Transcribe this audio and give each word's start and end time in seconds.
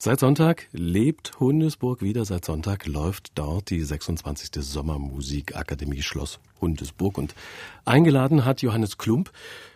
Seit 0.00 0.20
Sonntag 0.20 0.68
lebt 0.70 1.40
Hundesburg 1.40 2.02
wieder. 2.02 2.24
Seit 2.24 2.44
Sonntag 2.44 2.86
läuft 2.86 3.32
dort 3.34 3.68
die 3.68 3.82
26. 3.82 4.50
Sommermusikakademie 4.64 6.02
Schloss 6.02 6.38
Hundesburg. 6.60 7.18
Und 7.18 7.34
eingeladen 7.84 8.44
hat 8.44 8.62
Johannes 8.62 8.96
Klump. 8.98 9.32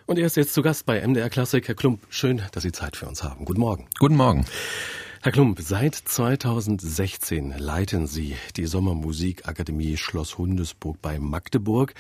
Und 0.06 0.21
er 0.21 0.27
ist 0.27 0.37
jetzt 0.37 0.54
zu 0.54 0.62
Gast 0.62 0.87
bei 0.87 1.04
MDR 1.04 1.29
Klassik. 1.29 1.66
Herr 1.66 1.74
Klump, 1.74 2.06
schön, 2.08 2.40
dass 2.53 2.62
Sie 2.62 2.71
Zeit 2.71 2.96
für 2.96 3.06
uns 3.06 3.24
haben. 3.24 3.45
Guten 3.45 3.58
Morgen. 3.58 3.88
Guten 3.98 4.14
Morgen. 4.14 4.45
Herr 5.22 5.32
Klump, 5.32 5.58
seit 5.61 5.96
2016 5.96 7.59
leiten 7.59 8.07
Sie 8.07 8.36
die 8.57 8.66
Sommermusikakademie 8.66 9.96
Schloss 9.96 10.39
Hundesburg 10.39 11.02
bei 11.02 11.18
Magdeburg. 11.18 11.95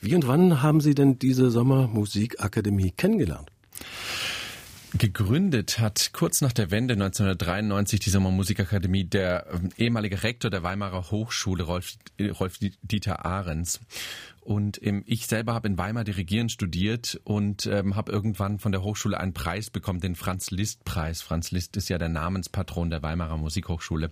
Wie 0.00 0.14
und 0.14 0.28
wann 0.28 0.62
haben 0.62 0.80
Sie 0.80 0.94
denn 0.94 1.18
diese 1.18 1.50
Sommermusikakademie 1.50 2.92
kennengelernt? 2.92 3.50
Gegründet 4.96 5.80
hat 5.80 6.10
kurz 6.14 6.40
nach 6.40 6.54
der 6.54 6.70
Wende 6.70 6.94
1993 6.94 8.00
die 8.00 8.08
Sommermusikakademie 8.08 9.04
der 9.04 9.46
ähm, 9.52 9.68
ehemalige 9.76 10.22
Rektor 10.22 10.50
der 10.50 10.62
Weimarer 10.62 11.10
Hochschule, 11.10 11.64
Rolf, 11.64 11.98
Rolf 12.18 12.58
Dieter 12.82 13.26
Ahrens. 13.26 13.80
Und 14.40 14.82
ähm, 14.82 15.04
ich 15.06 15.26
selber 15.26 15.52
habe 15.52 15.68
in 15.68 15.76
Weimar 15.76 16.04
Dirigieren 16.04 16.48
studiert 16.48 17.20
und 17.24 17.66
ähm, 17.66 17.96
habe 17.96 18.10
irgendwann 18.10 18.58
von 18.58 18.72
der 18.72 18.82
Hochschule 18.82 19.20
einen 19.20 19.34
Preis 19.34 19.68
bekommen, 19.68 20.00
den 20.00 20.14
Franz 20.14 20.50
Liszt 20.50 20.84
Preis. 20.84 21.20
Franz 21.20 21.50
Liszt 21.50 21.76
ist 21.76 21.90
ja 21.90 21.98
der 21.98 22.08
Namenspatron 22.08 22.88
der 22.88 23.02
Weimarer 23.02 23.36
Musikhochschule. 23.36 24.10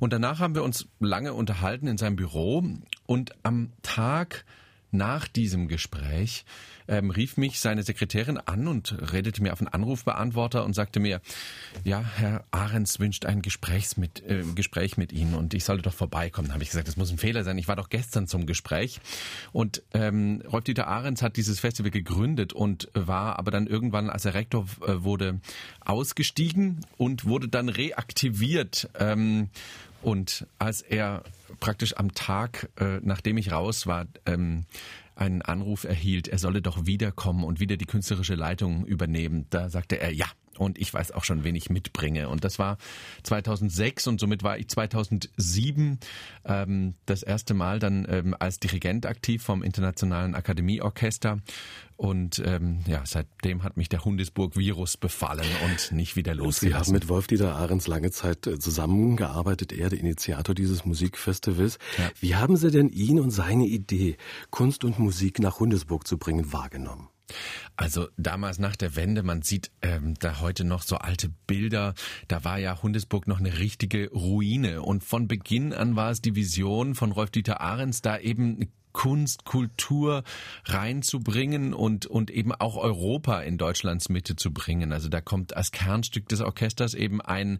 Und 0.00 0.12
danach 0.12 0.40
haben 0.40 0.56
wir 0.56 0.64
uns 0.64 0.88
lange 0.98 1.34
unterhalten 1.34 1.86
in 1.86 1.98
seinem 1.98 2.16
Büro 2.16 2.64
und 3.06 3.32
am 3.44 3.70
Tag 3.82 4.44
nach 4.90 5.28
diesem 5.28 5.68
Gespräch 5.68 6.44
ähm, 6.88 7.10
rief 7.10 7.36
mich 7.36 7.60
seine 7.60 7.82
Sekretärin 7.82 8.38
an 8.38 8.68
und 8.68 9.12
redete 9.12 9.42
mir 9.42 9.52
auf 9.52 9.60
einen 9.60 9.68
Anrufbeantworter 9.68 10.64
und 10.64 10.74
sagte 10.74 11.00
mir, 11.00 11.20
ja, 11.84 12.00
Herr 12.00 12.44
Ahrens 12.50 13.00
wünscht 13.00 13.26
ein 13.26 13.42
Gesprächs 13.42 13.96
mit, 13.96 14.22
äh, 14.24 14.44
Gespräch 14.54 14.96
mit 14.96 15.12
Ihnen 15.12 15.34
und 15.34 15.54
ich 15.54 15.64
sollte 15.64 15.82
doch 15.82 15.94
vorbeikommen. 15.94 16.48
Da 16.48 16.54
habe 16.54 16.62
ich 16.62 16.70
gesagt, 16.70 16.88
das 16.88 16.96
muss 16.96 17.10
ein 17.10 17.18
Fehler 17.18 17.44
sein. 17.44 17.58
Ich 17.58 17.68
war 17.68 17.76
doch 17.76 17.88
gestern 17.88 18.26
zum 18.26 18.46
Gespräch. 18.46 19.00
Und 19.52 19.82
ähm, 19.94 20.42
Rolf-Dieter 20.50 20.86
Ahrens 20.86 21.22
hat 21.22 21.36
dieses 21.36 21.60
Festival 21.60 21.90
gegründet 21.90 22.52
und 22.52 22.88
war 22.94 23.38
aber 23.38 23.50
dann 23.50 23.66
irgendwann, 23.66 24.10
als 24.10 24.24
er 24.24 24.34
Rektor 24.34 24.66
äh, 24.86 25.02
wurde, 25.02 25.40
ausgestiegen 25.84 26.84
und 26.96 27.24
wurde 27.24 27.48
dann 27.48 27.68
reaktiviert. 27.68 28.88
Ähm, 28.98 29.50
und 30.02 30.46
als 30.58 30.82
er 30.82 31.24
praktisch 31.60 31.96
am 31.96 32.12
Tag, 32.12 32.70
äh, 32.78 33.00
nachdem 33.02 33.36
ich 33.38 33.52
raus 33.52 33.86
war, 33.86 34.06
ähm, 34.26 34.64
einen 35.14 35.42
Anruf 35.42 35.84
erhielt, 35.84 36.28
er 36.28 36.38
solle 36.38 36.60
doch 36.60 36.86
wiederkommen 36.86 37.44
und 37.44 37.58
wieder 37.58 37.76
die 37.76 37.86
künstlerische 37.86 38.34
Leitung 38.34 38.84
übernehmen. 38.84 39.46
Da 39.50 39.70
sagte 39.70 39.98
er, 39.98 40.12
ja, 40.12 40.26
und 40.58 40.78
ich 40.78 40.92
weiß 40.92 41.12
auch 41.12 41.24
schon, 41.24 41.44
wen 41.44 41.54
ich 41.54 41.70
mitbringe. 41.70 42.28
Und 42.28 42.44
das 42.44 42.58
war 42.58 42.78
2006 43.22 44.06
und 44.06 44.20
somit 44.20 44.42
war 44.42 44.58
ich 44.58 44.68
2007 44.68 45.98
ähm, 46.44 46.94
das 47.06 47.22
erste 47.22 47.54
Mal 47.54 47.78
dann 47.78 48.06
ähm, 48.08 48.34
als 48.38 48.58
Dirigent 48.60 49.06
aktiv 49.06 49.42
vom 49.42 49.62
Internationalen 49.62 50.34
Akademieorchester. 50.34 51.40
Und 51.96 52.42
ähm, 52.44 52.80
ja, 52.86 53.02
seitdem 53.06 53.62
hat 53.62 53.78
mich 53.78 53.88
der 53.88 54.04
Hundesburg-Virus 54.04 54.98
befallen 54.98 55.46
und 55.64 55.92
nicht 55.92 56.14
wieder 56.14 56.34
losgelassen. 56.34 56.84
Sie 56.84 56.88
haben 56.90 56.92
mit 56.92 57.08
Wolf-Dieter 57.08 57.56
Ahrens 57.56 57.86
lange 57.86 58.10
Zeit 58.10 58.46
äh, 58.46 58.58
zusammengearbeitet, 58.58 59.72
er 59.72 59.88
der 59.88 59.98
Initiator 59.98 60.54
dieses 60.54 60.84
Musikfestivals. 60.84 61.78
Ja. 61.96 62.10
Wie 62.20 62.34
haben 62.34 62.56
Sie 62.58 62.70
denn 62.70 62.90
ihn 62.90 63.18
und 63.18 63.30
seine 63.30 63.64
Idee, 63.64 64.18
Kunst 64.50 64.84
und 64.84 64.98
Musik 64.98 65.38
nach 65.38 65.58
Hundesburg 65.58 66.06
zu 66.06 66.18
bringen, 66.18 66.52
wahrgenommen? 66.52 67.08
Also 67.76 68.08
damals 68.16 68.58
nach 68.58 68.76
der 68.76 68.96
Wende, 68.96 69.22
man 69.22 69.42
sieht 69.42 69.70
ähm, 69.82 70.14
da 70.20 70.40
heute 70.40 70.64
noch 70.64 70.82
so 70.82 70.96
alte 70.96 71.30
Bilder, 71.46 71.94
da 72.28 72.44
war 72.44 72.58
ja 72.58 72.82
Hundesburg 72.82 73.26
noch 73.26 73.38
eine 73.38 73.58
richtige 73.58 74.10
Ruine. 74.10 74.82
Und 74.82 75.04
von 75.04 75.28
Beginn 75.28 75.72
an 75.72 75.96
war 75.96 76.10
es 76.10 76.20
die 76.20 76.34
Vision 76.34 76.94
von 76.94 77.12
Rolf 77.12 77.30
Dieter 77.30 77.60
Ahrens, 77.60 78.00
da 78.02 78.18
eben 78.18 78.72
Kunst, 78.96 79.44
Kultur 79.44 80.24
reinzubringen 80.64 81.74
und, 81.74 82.06
und 82.06 82.30
eben 82.30 82.52
auch 82.52 82.78
Europa 82.78 83.40
in 83.40 83.58
Deutschlands 83.58 84.08
Mitte 84.08 84.36
zu 84.36 84.54
bringen. 84.54 84.90
Also 84.90 85.10
da 85.10 85.20
kommt 85.20 85.54
als 85.54 85.70
Kernstück 85.70 86.30
des 86.30 86.40
Orchesters 86.40 86.94
eben 86.94 87.20
ein, 87.20 87.58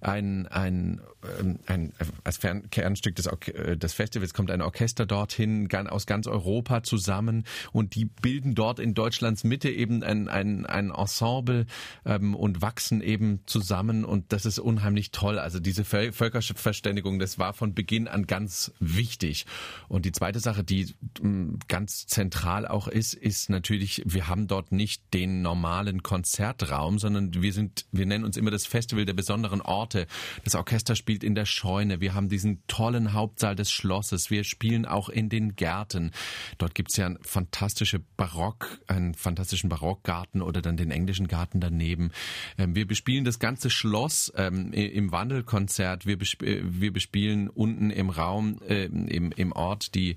ein, 0.00 0.46
ein, 0.46 1.00
ähm, 1.40 1.58
ein, 1.66 1.92
als 2.22 2.38
Kernstück 2.38 3.16
des, 3.16 3.26
äh, 3.26 3.76
des 3.76 3.94
Festivals 3.94 4.32
kommt 4.32 4.52
ein 4.52 4.62
Orchester 4.62 5.06
dorthin 5.06 5.68
aus 5.88 6.06
ganz 6.06 6.28
Europa 6.28 6.84
zusammen 6.84 7.42
und 7.72 7.96
die 7.96 8.04
bilden 8.04 8.54
dort 8.54 8.78
in 8.78 8.94
Deutschlands 8.94 9.42
Mitte 9.42 9.68
eben 9.68 10.04
ein, 10.04 10.28
ein, 10.28 10.66
ein 10.66 10.90
Ensemble 10.90 11.66
ähm, 12.04 12.36
und 12.36 12.62
wachsen 12.62 13.00
eben 13.00 13.40
zusammen 13.46 14.04
und 14.04 14.32
das 14.32 14.46
ist 14.46 14.60
unheimlich 14.60 15.10
toll. 15.10 15.40
Also 15.40 15.58
diese 15.58 15.84
Völkerverständigung, 15.84 17.18
das 17.18 17.40
war 17.40 17.54
von 17.54 17.74
Beginn 17.74 18.06
an 18.06 18.28
ganz 18.28 18.72
wichtig. 18.78 19.46
Und 19.88 20.04
die 20.04 20.12
zweite 20.12 20.38
Sache, 20.38 20.62
die 20.62 20.75
die 20.76 20.94
mm, 21.22 21.58
ganz 21.68 22.06
zentral 22.06 22.66
auch 22.66 22.88
ist, 22.88 23.14
ist 23.14 23.48
natürlich, 23.50 24.02
wir 24.04 24.28
haben 24.28 24.46
dort 24.46 24.72
nicht 24.72 25.02
den 25.14 25.42
normalen 25.42 26.02
Konzertraum, 26.02 26.98
sondern 26.98 27.42
wir 27.42 27.52
sind, 27.52 27.86
wir 27.92 28.06
nennen 28.06 28.24
uns 28.24 28.36
immer 28.36 28.50
das 28.50 28.66
Festival 28.66 29.04
der 29.04 29.14
besonderen 29.14 29.60
Orte. 29.60 30.06
Das 30.44 30.54
Orchester 30.54 30.94
spielt 30.96 31.24
in 31.24 31.34
der 31.34 31.46
Scheune. 31.46 32.00
Wir 32.00 32.14
haben 32.14 32.28
diesen 32.28 32.62
tollen 32.66 33.12
Hauptsaal 33.12 33.56
des 33.56 33.70
Schlosses. 33.70 34.30
Wir 34.30 34.44
spielen 34.44 34.86
auch 34.86 35.08
in 35.08 35.28
den 35.28 35.56
Gärten. 35.56 36.10
Dort 36.58 36.74
gibt 36.74 36.90
es 36.90 36.96
ja 36.96 37.06
ein 37.06 37.18
fantastische 37.22 38.00
Barock, 38.16 38.80
einen 38.86 39.14
fantastischen 39.14 39.70
Barockgarten 39.70 40.42
oder 40.42 40.60
dann 40.60 40.76
den 40.76 40.90
englischen 40.90 41.28
Garten 41.28 41.60
daneben. 41.60 42.10
Ähm, 42.58 42.74
wir 42.74 42.86
bespielen 42.86 43.24
das 43.24 43.38
ganze 43.38 43.70
Schloss 43.70 44.32
ähm, 44.36 44.72
im 44.72 45.12
Wandelkonzert. 45.12 46.06
Wir, 46.06 46.18
bespielen, 46.18 46.80
wir 46.80 46.92
bespielen 46.92 47.48
unten 47.48 47.90
im 47.90 48.10
Raum, 48.10 48.60
äh, 48.68 48.84
im, 48.84 49.32
im 49.32 49.52
Ort 49.52 49.94
die 49.94 50.16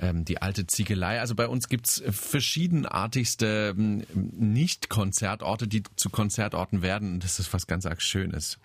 ähm, 0.00 0.24
die 0.24 0.40
alte 0.40 0.66
Ziegelei. 0.66 1.20
Also 1.20 1.34
bei 1.34 1.48
uns 1.48 1.68
gibt's 1.68 2.02
verschiedenartigste 2.08 3.74
ähm, 3.76 4.04
Nicht-Konzertorte, 4.12 5.68
die 5.68 5.82
zu 5.96 6.10
Konzertorten 6.10 6.82
werden. 6.82 7.20
Das 7.20 7.38
ist 7.38 7.52
was 7.52 7.66
ganz 7.66 7.86
arg 7.86 8.02
Schönes. 8.02 8.58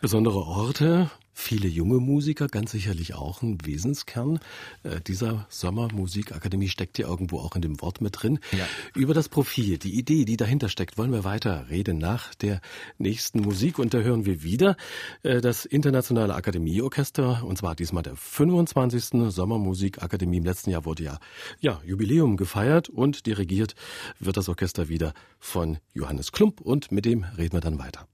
Besondere 0.00 0.38
Orte, 0.38 1.10
Viele 1.34 1.66
junge 1.66 1.98
Musiker, 1.98 2.46
ganz 2.46 2.72
sicherlich 2.72 3.14
auch 3.14 3.42
ein 3.42 3.58
Wesenskern 3.64 4.38
äh, 4.82 5.00
dieser 5.00 5.46
Sommermusikakademie 5.48 6.68
steckt 6.68 6.98
ja 6.98 7.08
irgendwo 7.08 7.38
auch 7.40 7.56
in 7.56 7.62
dem 7.62 7.80
Wort 7.80 8.00
mit 8.00 8.22
drin. 8.22 8.38
Ja. 8.52 8.66
Über 8.94 9.14
das 9.14 9.28
Profil, 9.28 9.78
die 9.78 9.98
Idee, 9.98 10.24
die 10.24 10.36
dahinter 10.36 10.68
steckt, 10.68 10.98
wollen 10.98 11.12
wir 11.12 11.24
weiter 11.24 11.68
reden 11.70 11.98
nach 11.98 12.34
der 12.34 12.60
nächsten 12.98 13.40
Musik. 13.40 13.78
Und 13.78 13.94
da 13.94 13.98
hören 13.98 14.26
wir 14.26 14.42
wieder 14.42 14.76
äh, 15.22 15.40
das 15.40 15.64
Internationale 15.64 16.34
Akademieorchester, 16.34 17.44
und 17.44 17.56
zwar 17.56 17.74
diesmal 17.74 18.02
der 18.02 18.16
25. 18.16 19.32
Sommermusikakademie. 19.32 20.38
Im 20.38 20.44
letzten 20.44 20.70
Jahr 20.70 20.84
wurde 20.84 21.04
ja, 21.04 21.18
ja 21.60 21.80
Jubiläum 21.84 22.36
gefeiert 22.36 22.88
und 22.88 23.26
dirigiert 23.26 23.74
wird 24.18 24.36
das 24.36 24.48
Orchester 24.48 24.88
wieder 24.88 25.14
von 25.38 25.78
Johannes 25.94 26.32
Klump 26.32 26.60
und 26.60 26.92
mit 26.92 27.04
dem 27.04 27.24
reden 27.24 27.54
wir 27.54 27.60
dann 27.60 27.78
weiter. 27.78 28.06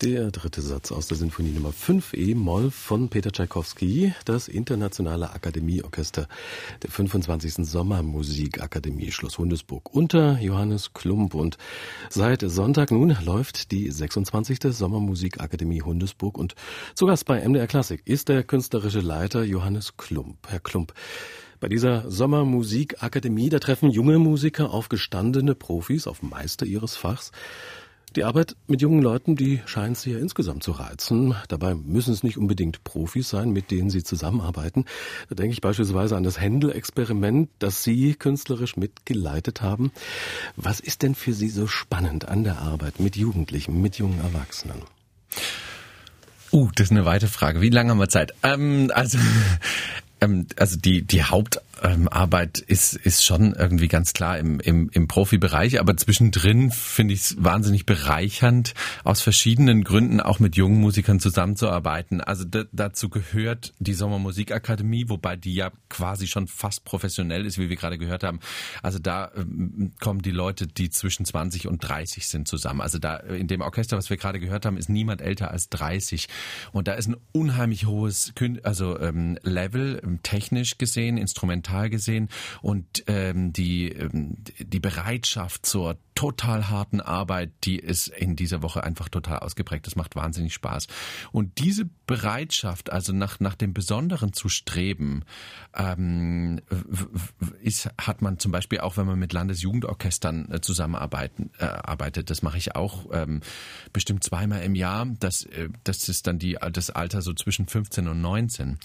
Der 0.00 0.30
dritte 0.30 0.62
Satz 0.62 0.92
aus 0.92 1.08
der 1.08 1.16
Sinfonie 1.16 1.50
Nummer 1.50 1.72
5 1.72 2.14
E-Moll 2.14 2.70
von 2.70 3.08
Peter 3.08 3.32
Tschaikowski, 3.32 4.14
das 4.24 4.46
Internationale 4.46 5.32
Akademieorchester 5.32 6.28
der 6.84 6.90
25. 6.90 7.66
Sommermusikakademie 7.66 9.10
Schloss 9.10 9.38
Hundesburg 9.38 9.92
unter 9.92 10.38
Johannes 10.38 10.92
Klump. 10.92 11.34
Und 11.34 11.58
seit 12.10 12.42
Sonntag 12.42 12.92
nun 12.92 13.16
läuft 13.24 13.72
die 13.72 13.90
26. 13.90 14.60
Sommermusikakademie 14.70 15.82
Hundesburg 15.82 16.38
und 16.38 16.54
zu 16.94 17.06
Gast 17.06 17.24
bei 17.24 17.40
MDR 17.40 17.66
Klassik 17.66 18.02
ist 18.04 18.28
der 18.28 18.44
künstlerische 18.44 19.00
Leiter 19.00 19.42
Johannes 19.42 19.96
Klump. 19.96 20.46
Herr 20.46 20.60
Klump, 20.60 20.92
bei 21.58 21.66
dieser 21.66 22.08
Sommermusikakademie, 22.08 23.48
da 23.48 23.58
treffen 23.58 23.90
junge 23.90 24.20
Musiker 24.20 24.70
auf 24.70 24.88
gestandene 24.88 25.56
Profis, 25.56 26.06
auf 26.06 26.22
Meister 26.22 26.66
ihres 26.66 26.94
Fachs. 26.94 27.32
Die 28.16 28.24
Arbeit 28.24 28.56
mit 28.66 28.80
jungen 28.80 29.02
Leuten, 29.02 29.36
die 29.36 29.60
scheint 29.66 29.98
Sie 29.98 30.12
ja 30.12 30.18
insgesamt 30.18 30.62
zu 30.62 30.72
reizen. 30.72 31.34
Dabei 31.48 31.74
müssen 31.74 32.12
es 32.12 32.22
nicht 32.22 32.38
unbedingt 32.38 32.82
Profis 32.82 33.28
sein, 33.28 33.50
mit 33.50 33.70
denen 33.70 33.90
Sie 33.90 34.02
zusammenarbeiten. 34.02 34.86
Da 35.28 35.34
denke 35.34 35.52
ich 35.52 35.60
beispielsweise 35.60 36.16
an 36.16 36.22
das 36.22 36.40
Händel-Experiment, 36.40 37.50
das 37.58 37.84
Sie 37.84 38.14
künstlerisch 38.14 38.76
mitgeleitet 38.76 39.60
haben. 39.60 39.92
Was 40.56 40.80
ist 40.80 41.02
denn 41.02 41.14
für 41.14 41.34
Sie 41.34 41.50
so 41.50 41.66
spannend 41.66 42.28
an 42.28 42.44
der 42.44 42.58
Arbeit 42.58 42.98
mit 42.98 43.16
Jugendlichen, 43.16 43.82
mit 43.82 43.98
jungen 43.98 44.20
Erwachsenen? 44.20 44.82
Uh, 46.50 46.70
das 46.74 46.86
ist 46.86 46.92
eine 46.92 47.04
weite 47.04 47.28
Frage. 47.28 47.60
Wie 47.60 47.68
lange 47.68 47.90
haben 47.90 47.98
wir 47.98 48.08
Zeit? 48.08 48.32
Ähm, 48.42 48.90
also 48.94 49.18
ähm, 50.22 50.46
also 50.56 50.78
die, 50.78 51.02
die 51.02 51.24
Haupt, 51.24 51.60
ähm, 51.82 52.08
Arbeit 52.08 52.58
ist, 52.58 52.94
ist 52.94 53.24
schon 53.24 53.54
irgendwie 53.54 53.88
ganz 53.88 54.12
klar 54.12 54.38
im, 54.38 54.60
im, 54.60 54.90
im 54.92 55.08
Profibereich, 55.08 55.80
aber 55.80 55.96
zwischendrin 55.96 56.70
finde 56.70 57.14
ich 57.14 57.20
es 57.20 57.36
wahnsinnig 57.38 57.86
bereichernd, 57.86 58.74
aus 59.04 59.20
verschiedenen 59.20 59.84
Gründen 59.84 60.20
auch 60.20 60.40
mit 60.40 60.56
jungen 60.56 60.80
Musikern 60.80 61.20
zusammenzuarbeiten. 61.20 62.20
Also 62.20 62.44
dazu 62.72 63.08
gehört 63.08 63.74
die 63.78 63.94
Sommermusikakademie, 63.94 65.08
wobei 65.08 65.36
die 65.36 65.54
ja 65.54 65.70
quasi 65.88 66.26
schon 66.26 66.48
fast 66.48 66.84
professionell 66.84 67.46
ist, 67.46 67.58
wie 67.58 67.68
wir 67.68 67.76
gerade 67.76 67.98
gehört 67.98 68.24
haben. 68.24 68.40
Also 68.82 68.98
da 68.98 69.30
ähm, 69.36 69.92
kommen 70.00 70.22
die 70.22 70.30
Leute, 70.30 70.66
die 70.66 70.90
zwischen 70.90 71.24
20 71.24 71.68
und 71.68 71.78
30 71.78 72.26
sind 72.26 72.48
zusammen. 72.48 72.80
Also 72.80 72.98
da 72.98 73.16
in 73.16 73.46
dem 73.46 73.60
Orchester, 73.60 73.96
was 73.96 74.10
wir 74.10 74.16
gerade 74.16 74.40
gehört 74.40 74.66
haben, 74.66 74.76
ist 74.76 74.88
niemand 74.88 75.20
älter 75.20 75.50
als 75.50 75.68
30. 75.68 76.28
Und 76.72 76.88
da 76.88 76.94
ist 76.94 77.08
ein 77.08 77.16
unheimlich 77.32 77.86
hohes 77.86 78.32
also 78.62 78.98
ähm, 78.98 79.38
Level, 79.42 80.00
ähm, 80.02 80.20
technisch 80.22 80.78
gesehen, 80.78 81.18
instrumental 81.18 81.67
gesehen 81.90 82.28
und 82.62 83.04
ähm, 83.06 83.52
die, 83.52 83.90
ähm, 83.92 84.36
die 84.58 84.80
Bereitschaft 84.80 85.66
zur 85.66 85.98
total 86.18 86.68
harten 86.68 87.00
Arbeit, 87.00 87.52
die 87.62 87.76
ist 87.78 88.08
in 88.08 88.34
dieser 88.34 88.60
Woche 88.60 88.82
einfach 88.82 89.08
total 89.08 89.38
ausgeprägt. 89.38 89.86
Das 89.86 89.94
macht 89.94 90.16
wahnsinnig 90.16 90.52
Spaß. 90.52 90.88
Und 91.30 91.60
diese 91.60 91.88
Bereitschaft, 92.08 92.90
also 92.90 93.12
nach, 93.12 93.38
nach 93.38 93.54
dem 93.54 93.72
Besonderen 93.72 94.32
zu 94.32 94.48
streben, 94.48 95.22
ähm, 95.76 96.60
ist, 97.62 97.88
hat 98.00 98.20
man 98.20 98.40
zum 98.40 98.50
Beispiel 98.50 98.80
auch, 98.80 98.96
wenn 98.96 99.06
man 99.06 99.16
mit 99.16 99.32
Landesjugendorchestern 99.32 100.50
äh, 100.50 100.60
zusammenarbeitet. 100.60 101.50
Äh, 101.60 101.66
arbeitet. 101.66 102.30
Das 102.30 102.42
mache 102.42 102.58
ich 102.58 102.74
auch 102.74 103.06
ähm, 103.12 103.40
bestimmt 103.92 104.24
zweimal 104.24 104.62
im 104.62 104.74
Jahr. 104.74 105.06
Das, 105.20 105.44
äh, 105.44 105.68
das 105.84 106.08
ist 106.08 106.26
dann 106.26 106.40
die, 106.40 106.58
das 106.72 106.90
Alter 106.90 107.22
so 107.22 107.32
zwischen 107.32 107.68
15 107.68 108.08
und 108.08 108.20
19. 108.20 108.78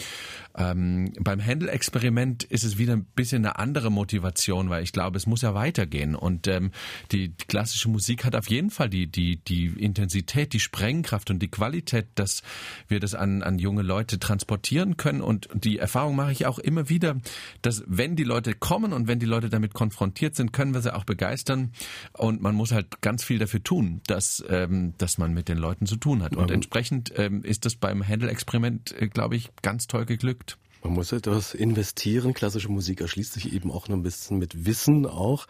Ähm, 0.56 1.14
beim 1.20 1.40
Händel-Experiment 1.40 2.44
ist 2.44 2.64
es 2.64 2.78
wieder 2.78 2.94
ein 2.94 3.06
bisschen 3.06 3.44
eine 3.44 3.58
andere 3.58 3.90
Motivation, 3.90 4.70
weil 4.70 4.84
ich 4.84 4.92
glaube, 4.92 5.18
es 5.18 5.26
muss 5.26 5.42
ja 5.42 5.56
weitergehen. 5.56 6.16
Und 6.16 6.48
ähm, 6.48 6.72
die 7.12 7.23
die 7.30 7.46
klassische 7.48 7.90
Musik 7.90 8.26
hat 8.26 8.36
auf 8.36 8.50
jeden 8.50 8.70
Fall 8.70 8.90
die, 8.90 9.08
die, 9.08 9.38
die 9.38 9.68
Intensität, 9.68 10.54
die 10.54 10.60
Sprengkraft 10.60 11.30
und 11.30 11.40
die 11.40 11.48
Qualität, 11.48 12.08
dass 12.16 12.44
wir 12.88 13.00
das 13.00 13.16
an, 13.16 13.44
an 13.44 13.60
junge 13.60 13.82
Leute 13.82 14.20
transportieren 14.20 14.98
können. 14.98 15.22
Und 15.22 15.50
die 15.54 15.80
Erfahrung 15.80 16.16
mache 16.16 16.32
ich 16.32 16.46
auch 16.46 16.60
immer 16.60 16.90
wieder, 16.90 17.18
dass 17.62 17.84
wenn 17.88 18.16
die 18.16 18.24
Leute 18.24 18.54
kommen 18.54 18.94
und 18.94 19.08
wenn 19.08 19.20
die 19.20 19.26
Leute 19.26 19.50
damit 19.50 19.74
konfrontiert 19.74 20.36
sind, 20.36 20.54
können 20.54 20.74
wir 20.74 20.82
sie 20.82 20.94
auch 20.94 21.06
begeistern. 21.06 21.72
Und 22.14 22.42
man 22.42 22.56
muss 22.56 22.72
halt 22.72 23.02
ganz 23.02 23.24
viel 23.24 23.40
dafür 23.40 23.64
tun, 23.64 24.02
dass, 24.08 24.44
ähm, 24.50 24.94
dass 24.98 25.18
man 25.18 25.34
mit 25.34 25.48
den 25.48 25.58
Leuten 25.58 25.86
zu 25.86 25.96
tun 25.96 26.24
hat. 26.24 26.36
Und 26.36 26.52
entsprechend 26.52 27.14
ähm, 27.18 27.44
ist 27.44 27.66
das 27.66 27.76
beim 27.76 28.06
Handel-Experiment, 28.06 28.94
äh, 29.00 29.08
glaube 29.08 29.36
ich, 29.36 29.50
ganz 29.62 29.88
toll 29.88 30.06
geglückt. 30.06 30.58
Man 30.84 30.94
muss 30.94 31.14
etwas 31.14 31.54
investieren. 31.54 32.34
Klassische 32.34 32.70
Musik 32.70 33.00
erschließt 33.00 33.34
sich 33.34 33.54
eben 33.54 33.72
auch 33.72 33.88
noch 33.88 33.96
ein 33.96 34.04
bisschen 34.04 34.38
mit 34.38 34.66
Wissen, 34.66 35.06
auch 35.06 35.48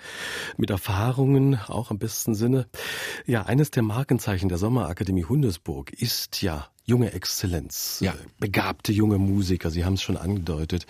mit 0.58 0.70
Erfahrungen, 0.70 1.60
auch 1.68 1.90
im 1.90 1.98
besten 1.98 2.36
Sinne. 2.36 2.68
Ja, 3.26 3.44
eines 3.44 3.72
der 3.72 3.82
Markenzeichen 3.82 4.48
der 4.48 4.60
Sommerakademie 4.60 5.26
Hundesburg 5.26 5.92
ist 5.92 6.44
ja 6.44 6.68
junge 6.86 7.14
Exzellenz, 7.14 8.00
ja. 8.02 8.12
Äh, 8.12 8.18
begabte 8.40 8.92
junge 8.92 9.18
Musiker. 9.18 9.72
Sie 9.72 9.86
haben 9.86 9.94
es 9.94 10.04
schon 10.04 10.18
angedeutet. 10.18 10.86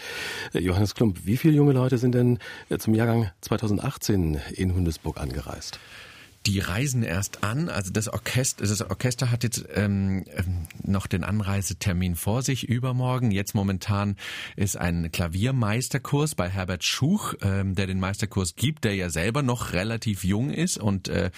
Äh, 0.54 0.60
Johannes 0.60 0.94
Klump, 0.94 1.26
wie 1.26 1.38
viele 1.38 1.54
junge 1.54 1.72
Leute 1.72 1.98
sind 1.98 2.14
denn 2.14 2.40
äh, 2.70 2.78
zum 2.78 2.96
Jahrgang 2.96 3.32
2018 3.42 4.42
in 4.56 4.74
Hundesburg 4.74 5.20
angereist? 5.22 5.80
Die 6.46 6.60
reisen 6.60 7.04
erst 7.04 7.44
an. 7.44 7.70
Also 7.70 7.92
das 7.92 8.10
Orchester, 8.10 8.66
das 8.66 8.82
Orchester 8.82 9.32
hat 9.32 9.44
jetzt 9.44 9.66
ähm, 9.76 10.26
ähm, 10.36 10.68
noch 10.84 11.08
den 11.08 11.24
Anreisetermin 11.24 12.16
vor 12.16 12.42
sich 12.42 12.68
übermorgen. 12.68 13.32
Jetzt 13.32 13.56
momentan 13.56 14.18
ist 14.58 14.76
ein 14.76 15.12
Klaviermeisterkurs 15.12 16.36
bei 16.36 16.50
Herbert 16.50 16.84
Schuch, 16.84 17.36
ähm, 17.42 17.76
der 17.76 17.88
den 17.88 18.00
Meisterkurs 18.00 18.56
gibt, 18.56 18.84
der 18.84 18.96
ja 18.96 19.10
selber 19.10 19.42
noch 19.42 19.72
relativ 19.72 20.26
jung 20.26 20.50
ist. 20.50 20.78
Und 20.78 21.08
äh, 21.08 21.32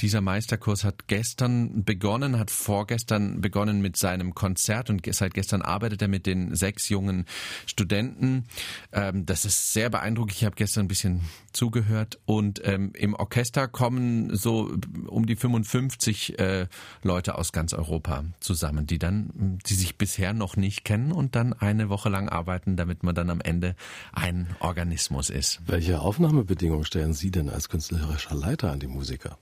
dieser 0.00 0.20
Meisterkurs 0.20 0.84
hat 0.84 1.08
gestern 1.08 1.84
begonnen, 1.84 2.38
hat 2.38 2.50
vorgestern 2.50 3.40
begonnen 3.40 3.80
mit 3.80 3.96
seinem 3.96 4.34
Konzert 4.34 4.90
und 4.90 5.02
seit 5.14 5.32
gestern 5.32 5.62
arbeitet 5.62 6.02
er 6.02 6.08
mit 6.08 6.26
den 6.26 6.54
sechs 6.54 6.90
jungen 6.90 7.24
Studenten. 7.64 8.44
Ähm, 8.92 9.24
das 9.24 9.46
ist 9.46 9.72
sehr 9.72 9.88
beeindruckend. 9.88 10.36
Ich 10.36 10.44
habe 10.44 10.56
gestern 10.56 10.84
ein 10.84 10.88
bisschen 10.88 11.22
zugehört 11.52 12.18
und 12.26 12.60
ähm, 12.64 12.92
im 12.94 13.14
Orchester 13.14 13.66
kommen 13.66 14.36
so 14.36 14.49
so 14.50 14.70
um 15.06 15.26
die 15.26 15.36
55 15.36 16.38
äh, 16.38 16.66
Leute 17.02 17.38
aus 17.38 17.52
ganz 17.52 17.72
Europa 17.72 18.24
zusammen, 18.40 18.86
die 18.86 18.98
dann, 18.98 19.58
die 19.66 19.74
sich 19.74 19.96
bisher 19.96 20.32
noch 20.32 20.56
nicht 20.56 20.84
kennen 20.84 21.12
und 21.12 21.36
dann 21.36 21.52
eine 21.52 21.88
Woche 21.88 22.08
lang 22.08 22.28
arbeiten, 22.28 22.76
damit 22.76 23.02
man 23.02 23.14
dann 23.14 23.30
am 23.30 23.40
Ende 23.40 23.76
ein 24.12 24.48
Organismus 24.58 25.30
ist. 25.30 25.60
Welche 25.66 26.00
Aufnahmebedingungen 26.00 26.84
stellen 26.84 27.12
Sie 27.12 27.30
denn 27.30 27.48
als 27.48 27.68
künstlerischer 27.68 28.34
Leiter 28.34 28.72
an 28.72 28.80
die 28.80 28.88
Musiker? 28.88 29.38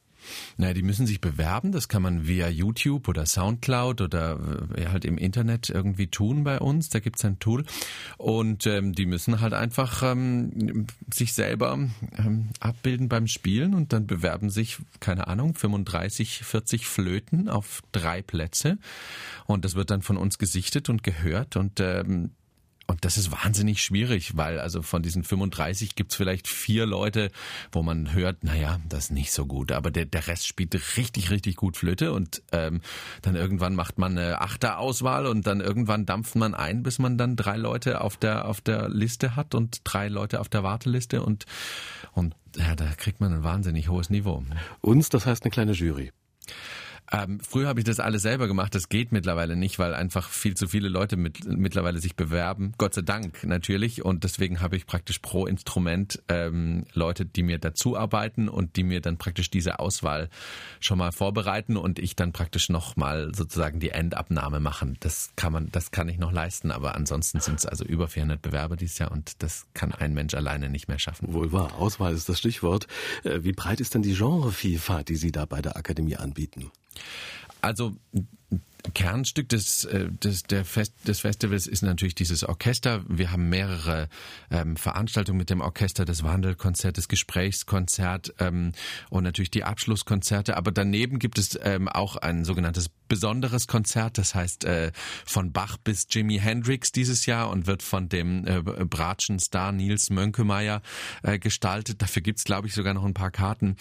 Naja, 0.56 0.74
die 0.74 0.82
müssen 0.82 1.06
sich 1.06 1.20
bewerben. 1.20 1.72
Das 1.72 1.88
kann 1.88 2.02
man 2.02 2.26
via 2.26 2.48
YouTube 2.48 3.08
oder 3.08 3.26
Soundcloud 3.26 4.00
oder 4.00 4.38
äh, 4.76 4.86
halt 4.86 5.04
im 5.04 5.18
Internet 5.18 5.70
irgendwie 5.70 6.06
tun 6.06 6.44
bei 6.44 6.58
uns. 6.58 6.88
Da 6.88 7.00
gibt's 7.00 7.24
ein 7.24 7.38
Tool. 7.38 7.64
Und 8.16 8.66
ähm, 8.66 8.94
die 8.94 9.06
müssen 9.06 9.40
halt 9.40 9.52
einfach 9.52 10.02
ähm, 10.02 10.86
sich 11.12 11.32
selber 11.32 11.78
ähm, 12.16 12.50
abbilden 12.60 13.08
beim 13.08 13.26
Spielen 13.26 13.74
und 13.74 13.92
dann 13.92 14.06
bewerben 14.06 14.50
sich, 14.50 14.78
keine 15.00 15.28
Ahnung, 15.28 15.54
35, 15.54 16.38
40 16.44 16.86
Flöten 16.86 17.48
auf 17.48 17.82
drei 17.92 18.22
Plätze. 18.22 18.78
Und 19.46 19.64
das 19.64 19.74
wird 19.74 19.90
dann 19.90 20.02
von 20.02 20.16
uns 20.16 20.38
gesichtet 20.38 20.88
und 20.88 21.02
gehört. 21.02 21.56
Und 21.56 21.80
ähm, 21.80 22.30
und 22.90 23.04
das 23.04 23.18
ist 23.18 23.30
wahnsinnig 23.30 23.82
schwierig, 23.82 24.36
weil 24.38 24.58
also 24.58 24.80
von 24.80 25.02
diesen 25.02 25.22
35 25.22 25.94
gibt's 25.94 26.16
vielleicht 26.16 26.48
vier 26.48 26.86
Leute, 26.86 27.30
wo 27.70 27.82
man 27.82 28.14
hört, 28.14 28.44
naja, 28.44 28.80
das 28.88 29.04
ist 29.04 29.10
nicht 29.10 29.30
so 29.30 29.44
gut. 29.44 29.72
Aber 29.72 29.90
der, 29.90 30.06
der 30.06 30.26
Rest 30.26 30.46
spielt 30.46 30.74
richtig, 30.96 31.30
richtig 31.30 31.56
gut 31.56 31.76
Flöte 31.76 32.14
und 32.14 32.42
ähm, 32.50 32.80
dann 33.20 33.36
irgendwann 33.36 33.74
macht 33.74 33.98
man 33.98 34.16
eine 34.16 34.40
Achterauswahl 34.40 35.26
und 35.26 35.46
dann 35.46 35.60
irgendwann 35.60 36.06
dampft 36.06 36.34
man 36.34 36.54
ein, 36.54 36.82
bis 36.82 36.98
man 36.98 37.18
dann 37.18 37.36
drei 37.36 37.58
Leute 37.58 38.00
auf 38.00 38.16
der, 38.16 38.48
auf 38.48 38.62
der 38.62 38.88
Liste 38.88 39.36
hat 39.36 39.54
und 39.54 39.82
drei 39.84 40.08
Leute 40.08 40.40
auf 40.40 40.48
der 40.48 40.62
Warteliste 40.62 41.22
und, 41.22 41.44
und 42.12 42.34
ja, 42.56 42.74
da 42.74 42.86
kriegt 42.96 43.20
man 43.20 43.34
ein 43.34 43.44
wahnsinnig 43.44 43.90
hohes 43.90 44.08
Niveau. 44.08 44.42
Uns, 44.80 45.10
das 45.10 45.26
heißt 45.26 45.44
eine 45.44 45.50
kleine 45.50 45.72
Jury. 45.72 46.10
Ähm, 47.10 47.40
früher 47.40 47.68
habe 47.68 47.80
ich 47.80 47.84
das 47.84 48.00
alles 48.00 48.22
selber 48.22 48.48
gemacht. 48.48 48.74
Das 48.74 48.88
geht 48.88 49.12
mittlerweile 49.12 49.56
nicht, 49.56 49.78
weil 49.78 49.94
einfach 49.94 50.28
viel 50.28 50.54
zu 50.54 50.68
viele 50.68 50.88
Leute 50.88 51.16
mit, 51.16 51.44
mittlerweile 51.46 52.00
sich 52.00 52.16
bewerben. 52.16 52.72
Gott 52.76 52.94
sei 52.94 53.02
Dank 53.02 53.44
natürlich. 53.44 54.04
Und 54.04 54.24
deswegen 54.24 54.60
habe 54.60 54.76
ich 54.76 54.86
praktisch 54.86 55.18
pro 55.20 55.46
Instrument 55.46 56.22
ähm, 56.28 56.84
Leute, 56.92 57.24
die 57.24 57.42
mir 57.42 57.58
dazu 57.58 57.96
arbeiten 57.96 58.48
und 58.48 58.76
die 58.76 58.82
mir 58.82 59.00
dann 59.00 59.16
praktisch 59.16 59.50
diese 59.50 59.78
Auswahl 59.78 60.28
schon 60.80 60.98
mal 60.98 61.12
vorbereiten 61.12 61.76
und 61.76 61.98
ich 61.98 62.14
dann 62.14 62.32
praktisch 62.32 62.68
noch 62.68 62.96
mal 62.96 63.34
sozusagen 63.34 63.80
die 63.80 63.90
Endabnahme 63.90 64.60
machen. 64.60 64.96
Das 65.00 65.30
kann 65.36 65.52
man, 65.52 65.70
das 65.72 65.90
kann 65.90 66.08
ich 66.08 66.18
noch 66.18 66.32
leisten. 66.32 66.70
Aber 66.70 66.94
ansonsten 66.94 67.40
sind 67.40 67.58
es 67.58 67.66
also 67.66 67.84
über 67.84 68.08
400 68.08 68.42
Bewerber 68.42 68.76
dieses 68.76 68.98
Jahr 68.98 69.12
und 69.12 69.42
das 69.42 69.66
kann 69.72 69.92
ein 69.92 70.12
Mensch 70.12 70.34
alleine 70.34 70.68
nicht 70.68 70.88
mehr 70.88 70.98
schaffen. 70.98 71.32
Wohl 71.32 71.52
wahr. 71.52 71.74
Auswahl 71.78 72.12
ist 72.12 72.28
das 72.28 72.38
Stichwort. 72.38 72.86
Äh, 73.24 73.44
wie 73.44 73.52
breit 73.52 73.80
ist 73.80 73.94
denn 73.94 74.02
die 74.02 74.14
Genrevielfalt, 74.14 75.08
die 75.08 75.16
Sie 75.16 75.32
da 75.32 75.46
bei 75.46 75.62
der 75.62 75.76
Akademie 75.76 76.16
anbieten? 76.16 76.70
Also 77.60 77.96
Kernstück 78.94 79.48
des, 79.48 79.84
äh, 79.84 80.10
des, 80.10 80.42
der 80.44 80.64
Fest, 80.64 80.92
des 81.06 81.20
Festivals 81.20 81.66
ist 81.66 81.82
natürlich 81.82 82.14
dieses 82.14 82.44
Orchester. 82.44 83.04
Wir 83.08 83.30
haben 83.30 83.48
mehrere 83.48 84.08
ähm, 84.50 84.76
Veranstaltungen 84.76 85.38
mit 85.38 85.50
dem 85.50 85.60
Orchester, 85.60 86.04
das 86.04 86.22
Wandelkonzert, 86.22 86.98
das 86.98 87.08
Gesprächskonzert 87.08 88.34
ähm, 88.38 88.72
und 89.10 89.24
natürlich 89.24 89.50
die 89.50 89.64
Abschlusskonzerte. 89.64 90.56
Aber 90.56 90.72
daneben 90.72 91.18
gibt 91.18 91.38
es 91.38 91.58
ähm, 91.62 91.88
auch 91.88 92.16
ein 92.16 92.44
sogenanntes 92.44 92.90
besonderes 93.08 93.66
Konzert, 93.66 94.18
das 94.18 94.34
heißt 94.34 94.64
äh, 94.64 94.92
von 95.24 95.52
Bach 95.52 95.78
bis 95.78 96.06
Jimi 96.10 96.38
Hendrix 96.38 96.92
dieses 96.92 97.24
Jahr 97.26 97.50
und 97.50 97.66
wird 97.66 97.82
von 97.82 98.08
dem 98.08 98.46
äh, 98.46 98.60
Bratschen 98.62 99.38
Star 99.38 99.72
Nils 99.72 100.10
Mönkemeyer 100.10 100.82
äh, 101.22 101.38
gestaltet. 101.38 102.02
Dafür 102.02 102.22
gibt's 102.22 102.44
glaube 102.44 102.66
ich, 102.66 102.74
sogar 102.74 102.94
noch 102.94 103.04
ein 103.04 103.14
paar 103.14 103.30
Karten. 103.30 103.76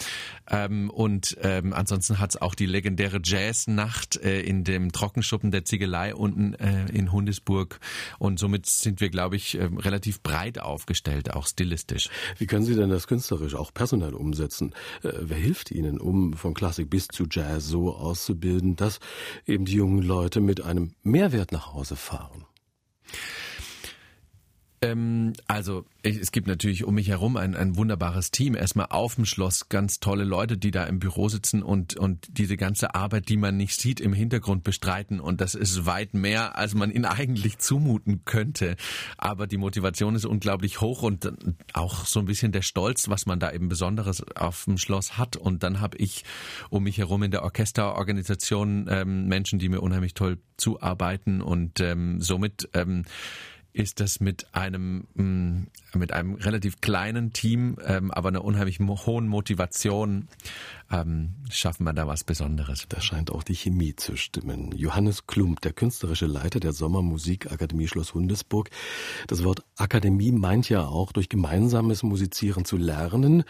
Ähm, 0.50 0.90
und 0.90 1.38
ähm, 1.42 1.72
ansonsten 1.74 2.20
hat's 2.20 2.36
auch 2.36 2.54
die 2.54 2.66
legendäre 2.66 3.22
Jazznacht 3.24 4.18
äh, 4.18 4.42
in 4.42 4.66
dem 4.66 4.87
Trockenschuppen 4.92 5.52
der 5.52 5.66
Ziegelei 5.66 6.16
unten 6.16 6.54
äh, 6.56 6.86
in 6.92 7.12
Hundesburg. 7.12 7.80
Und 8.20 8.40
somit 8.40 8.66
sind 8.66 9.02
wir, 9.02 9.10
glaube 9.10 9.36
ich, 9.36 9.58
äh, 9.58 9.64
relativ 9.64 10.22
breit 10.22 10.60
aufgestellt, 10.60 11.34
auch 11.34 11.48
stilistisch. 11.48 12.10
Wie 12.38 12.48
können 12.48 12.66
Sie 12.66 12.76
denn 12.76 12.90
das 12.90 13.08
künstlerisch, 13.08 13.56
auch 13.56 13.74
personell 13.74 14.14
umsetzen? 14.14 14.74
Äh, 15.04 15.12
wer 15.22 15.38
hilft 15.38 15.72
Ihnen, 15.72 16.00
um 16.00 16.34
von 16.34 16.54
Klassik 16.54 16.90
bis 16.90 17.08
zu 17.08 17.26
Jazz 17.30 17.66
so 17.66 17.96
auszubilden, 17.96 18.76
dass 18.76 19.00
eben 19.46 19.66
die 19.66 19.76
jungen 19.76 20.04
Leute 20.04 20.40
mit 20.42 20.64
einem 20.64 20.94
Mehrwert 21.04 21.52
nach 21.52 21.74
Hause 21.74 21.96
fahren? 21.96 22.46
Ähm, 24.82 25.34
also 25.48 25.86
es 26.04 26.32
gibt 26.32 26.48
natürlich 26.48 26.84
um 26.84 26.96
mich 26.96 27.10
herum 27.10 27.36
ein, 27.36 27.56
ein 27.56 27.76
wunderbares 27.76 28.32
Team. 28.32 28.56
Erstmal 28.56 28.88
auf 28.90 29.16
dem 29.16 29.26
Schloss 29.26 29.70
ganz 29.70 30.00
tolle 30.00 30.24
Leute, 30.24 30.58
die 30.58 30.72
da 30.72 30.84
im 30.84 31.00
Büro 31.00 31.30
sitzen 31.30 31.64
und, 31.64 31.98
und 31.98 32.28
diese 32.38 32.58
ganze 32.58 32.94
Arbeit, 32.96 33.28
die 33.30 33.38
man 33.38 33.58
nicht 33.58 33.80
sieht, 33.80 34.00
im 34.00 34.14
Hintergrund 34.14 34.64
bestreiten. 34.64 35.20
Und 35.20 35.42
das 35.42 35.56
ist 35.56 35.86
weit 35.86 36.14
mehr, 36.14 36.58
als 36.58 36.76
man 36.76 36.92
ihnen 36.92 37.06
eigentlich 37.18 37.58
zumuten 37.58 38.24
könnte. 38.26 38.76
Aber 39.18 39.48
die 39.48 39.58
Motivation 39.58 40.16
ist 40.16 40.26
unglaublich 40.26 40.80
hoch 40.80 41.02
und 41.02 41.32
auch 41.74 42.06
so 42.06 42.20
ein 42.20 42.26
bisschen 42.26 42.52
der 42.52 42.62
Stolz, 42.62 43.10
was 43.10 43.26
man 43.26 43.40
da 43.40 43.52
eben 43.52 43.70
Besonderes 43.70 44.24
auf 44.36 44.66
dem 44.66 44.78
Schloss 44.78 45.18
hat. 45.18 45.36
Und 45.36 45.64
dann 45.64 45.82
habe 45.82 45.98
ich 45.98 46.24
um 46.70 46.84
mich 46.84 47.00
herum 47.00 47.24
in 47.24 47.32
der 47.32 47.44
Orchesterorganisation 47.44 48.88
ähm, 48.90 49.28
Menschen, 49.28 49.58
die 49.58 49.70
mir 49.70 49.82
unheimlich 49.82 50.14
toll 50.14 50.38
zuarbeiten 50.58 51.42
und 51.42 51.80
ähm, 51.80 52.22
somit 52.22 52.70
ähm, 52.74 53.04
ist 53.78 54.00
das 54.00 54.20
mit 54.20 54.48
einem 54.56 55.08
mm, 55.14 55.68
mit 55.94 56.12
einem 56.12 56.36
relativ 56.36 56.82
kleinen 56.82 57.32
Team, 57.32 57.78
ähm, 57.86 58.12
aber 58.12 58.30
einer 58.30 58.44
unheimlich 58.44 58.80
hohen 58.80 59.28
Motivation 59.28 60.28
ähm, 60.92 61.36
schaffen 61.52 61.84
wir 61.84 61.94
da 61.94 62.08
was 62.08 62.24
Besonderes. 62.24 62.86
Da 62.90 63.00
scheint 63.02 63.32
auch 63.32 63.44
die 63.44 63.56
Chemie 63.56 63.96
zu 63.96 64.18
stimmen. 64.18 64.72
Johannes 64.76 65.28
Klump, 65.28 65.62
der 65.62 65.74
künstlerische 65.74 66.26
Leiter 66.26 66.60
der 66.60 66.74
Sommermusikakademie 66.74 67.88
Schloss 67.88 68.16
Hundesburg. 68.16 68.72
Das 69.28 69.44
Wort 69.44 69.64
Akademie 69.76 70.32
meint 70.32 70.70
ja 70.70 70.86
auch 70.86 71.12
durch 71.12 71.30
gemeinsames 71.30 72.02
Musizieren 72.02 72.66
zu 72.66 72.78
lernen. 72.78 73.44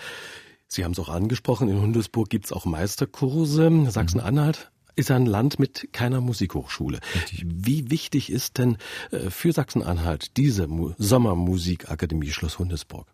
Sie 0.68 0.84
haben 0.84 0.92
es 0.92 1.00
auch 1.00 1.10
angesprochen, 1.10 1.70
in 1.70 1.80
Hundesburg 1.80 2.30
gibt 2.30 2.46
es 2.46 2.52
auch 2.52 2.66
Meisterkurse. 2.66 3.72
Sachsen-Anhalt 3.90 4.72
ist 4.98 5.12
ein 5.12 5.26
Land 5.26 5.60
mit 5.60 5.90
keiner 5.94 6.22
Musikhochschule. 6.22 7.00
Richtig. 7.16 7.46
Wie 7.46 7.90
wichtig 7.90 8.32
ist 8.32 8.58
denn 8.58 8.78
äh, 9.12 9.30
für 9.30 9.54
Sachsen-Anhalt 9.54 10.36
diese 10.38 10.68
Sommermusikakademie 10.98 12.32
Schloss 12.32 12.60
Hundesburg? 12.60 13.08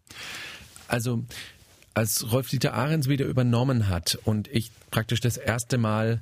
Also 0.88 1.24
als 1.94 2.32
Rolf-Dieter 2.32 2.74
Ahrens 2.74 3.08
wieder 3.08 3.25
übernommen 3.25 3.88
hat 3.88 4.18
und 4.24 4.48
ich 4.48 4.72
praktisch 4.90 5.20
das 5.20 5.38
erste 5.38 5.78
Mal 5.78 6.22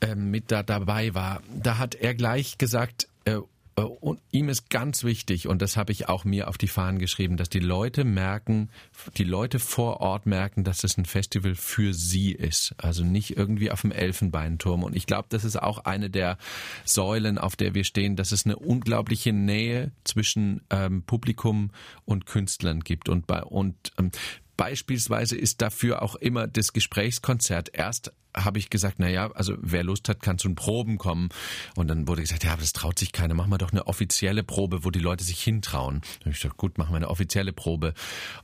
äh, 0.00 0.14
mit 0.14 0.50
da 0.50 0.62
dabei 0.62 1.14
war, 1.14 1.42
da 1.54 1.78
hat 1.78 1.94
er 1.94 2.14
gleich 2.14 2.58
gesagt, 2.58 3.08
äh, 3.24 3.38
und 3.84 4.20
ihm 4.32 4.48
ist 4.48 4.70
ganz 4.70 5.04
wichtig, 5.04 5.48
und 5.48 5.60
das 5.60 5.76
habe 5.76 5.92
ich 5.92 6.08
auch 6.08 6.24
mir 6.24 6.48
auf 6.48 6.56
die 6.56 6.68
Fahnen 6.68 6.98
geschrieben, 6.98 7.36
dass 7.36 7.50
die 7.50 7.60
Leute 7.60 8.04
merken, 8.04 8.70
die 9.18 9.24
Leute 9.24 9.58
vor 9.58 10.00
Ort 10.00 10.24
merken, 10.24 10.64
dass 10.64 10.82
es 10.82 10.96
ein 10.96 11.04
Festival 11.04 11.54
für 11.54 11.92
sie 11.92 12.32
ist. 12.32 12.74
Also 12.78 13.04
nicht 13.04 13.36
irgendwie 13.36 13.70
auf 13.70 13.82
dem 13.82 13.92
Elfenbeinturm. 13.92 14.82
Und 14.82 14.96
ich 14.96 15.06
glaube, 15.06 15.26
das 15.28 15.44
ist 15.44 15.62
auch 15.62 15.84
eine 15.84 16.08
der 16.08 16.38
Säulen, 16.84 17.36
auf 17.36 17.54
der 17.54 17.74
wir 17.74 17.84
stehen, 17.84 18.16
dass 18.16 18.32
es 18.32 18.46
eine 18.46 18.56
unglaubliche 18.56 19.34
Nähe 19.34 19.92
zwischen 20.04 20.62
ähm, 20.70 21.02
Publikum 21.02 21.70
und 22.06 22.24
Künstlern 22.24 22.80
gibt. 22.80 23.10
Und 23.10 23.26
bei, 23.26 23.42
und 23.42 23.92
ähm, 23.98 24.10
Beispielsweise 24.56 25.36
ist 25.36 25.60
dafür 25.60 26.00
auch 26.00 26.14
immer 26.14 26.46
das 26.46 26.72
Gesprächskonzert. 26.72 27.70
Erst 27.74 28.12
habe 28.36 28.58
ich 28.58 28.70
gesagt, 28.70 28.96
na 28.98 29.08
ja, 29.08 29.30
also 29.32 29.54
wer 29.60 29.82
Lust 29.82 30.08
hat, 30.08 30.22
kann 30.22 30.38
zu 30.38 30.48
den 30.48 30.54
Proben 30.54 30.98
kommen. 30.98 31.30
Und 31.74 31.88
dann 31.88 32.06
wurde 32.06 32.22
gesagt, 32.22 32.44
ja, 32.44 32.52
aber 32.52 32.60
das 32.60 32.72
traut 32.72 32.98
sich 32.98 33.12
keiner. 33.12 33.34
Machen 33.34 33.50
wir 33.50 33.58
doch 33.58 33.72
eine 33.72 33.86
offizielle 33.86 34.42
Probe, 34.42 34.84
wo 34.84 34.90
die 34.90 35.00
Leute 35.00 35.24
sich 35.24 35.42
hintrauen. 35.42 36.00
Dann 36.00 36.20
habe 36.20 36.30
ich 36.30 36.42
gesagt, 36.42 36.56
gut, 36.56 36.78
machen 36.78 36.92
wir 36.92 36.96
eine 36.96 37.08
offizielle 37.08 37.52
Probe. 37.52 37.94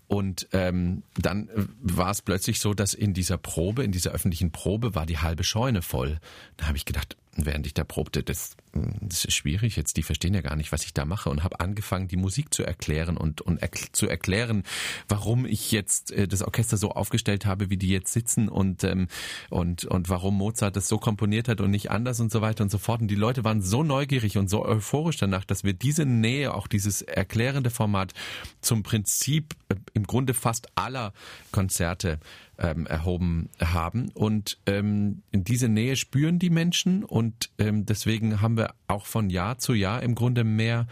Und 0.09 0.49
ähm, 0.53 1.03
dann 1.17 1.49
war 1.81 2.11
es 2.11 2.23
plötzlich 2.23 2.61
so, 2.61 2.75
dass 2.75 2.95
in 2.95 3.15
dieser 3.15 3.39
Probe, 3.39 3.85
in 3.85 3.93
dieser 3.93 4.13
öffentlichen 4.13 4.51
Probe, 4.51 4.95
war 4.95 5.07
die 5.07 5.19
halbe 5.19 5.45
Scheune 5.45 5.83
voll. 5.83 6.19
Da 6.57 6.67
habe 6.67 6.77
ich 6.77 6.85
gedacht, 6.85 7.17
während 7.37 7.67
ich 7.67 7.75
da 7.75 7.85
probte, 7.85 8.23
das, 8.23 8.57
das 8.73 9.27
ist 9.27 9.35
schwierig 9.35 9.77
jetzt, 9.77 9.97
die 9.97 10.03
verstehen 10.03 10.35
ja 10.35 10.41
gar 10.41 10.57
nicht, 10.57 10.73
was 10.73 10.85
ich 10.85 10.95
da 10.95 11.05
mache 11.05 11.29
und 11.29 11.45
habe 11.45 11.61
angefangen, 11.61 12.09
die 12.09 12.17
Musik 12.17 12.55
zu 12.55 12.65
erklären 12.65 13.17
und, 13.17 13.41
und 13.43 13.61
erkl 13.61 13.93
zu 13.93 14.09
erklären, 14.09 14.63
warum 15.09 15.45
ich 15.45 15.73
jetzt 15.73 16.11
äh, 16.13 16.27
das 16.27 16.43
Orchester 16.43 16.77
so 16.77 16.93
aufgestellt 16.93 17.45
habe, 17.45 17.69
wie 17.69 17.77
die 17.77 17.89
jetzt 17.89 18.13
sitzen 18.13 18.49
und, 18.49 18.85
ähm, 18.85 19.09
und, 19.51 19.85
und 19.85 20.09
warum 20.09 20.39
Mozart 20.39 20.77
das 20.77 20.89
so 20.89 20.99
komponiert 20.99 21.49
hat 21.49 21.61
und 21.61 21.71
nicht 21.71 21.91
anders 21.91 22.21
und 22.21 22.33
so 22.33 22.41
weiter 22.41 22.65
und 22.65 22.71
so 22.71 22.79
fort. 22.79 23.03
Und 23.03 23.09
die 23.09 23.15
Leute 23.15 23.45
waren 23.45 23.61
so 23.61 23.83
neugierig 23.83 24.39
und 24.39 24.49
so 24.49 24.65
euphorisch 24.65 25.19
danach, 25.19 25.45
dass 25.45 25.65
wir 25.65 25.75
diese 25.75 26.07
Nähe, 26.07 26.55
auch 26.55 26.67
dieses 26.67 27.03
erklärende 27.03 27.71
Format 27.71 28.15
zum 28.61 28.83
Prinzip 28.83 29.55
äh, 29.69 29.75
im 29.93 30.05
Grunde 30.05 30.33
fast 30.33 30.69
aller 30.77 31.13
Konzerte 31.51 32.19
ähm, 32.59 32.87
erhoben 32.87 33.49
haben. 33.61 34.11
Und 34.15 34.59
ähm, 34.67 35.23
diese 35.33 35.69
Nähe 35.69 35.97
spüren 35.97 36.39
die 36.39 36.51
Menschen 36.51 37.05
und 37.05 37.51
ähm, 37.59 37.85
deswegen 37.87 38.41
haben 38.41 38.57
wir 38.63 38.75
auch 38.87 39.07
von 39.07 39.31
Jahr 39.31 39.59
zu 39.59 39.75
Jahr 39.75 40.03
im 40.03 40.15
Grunde 40.15 40.45
mehr 40.45 40.87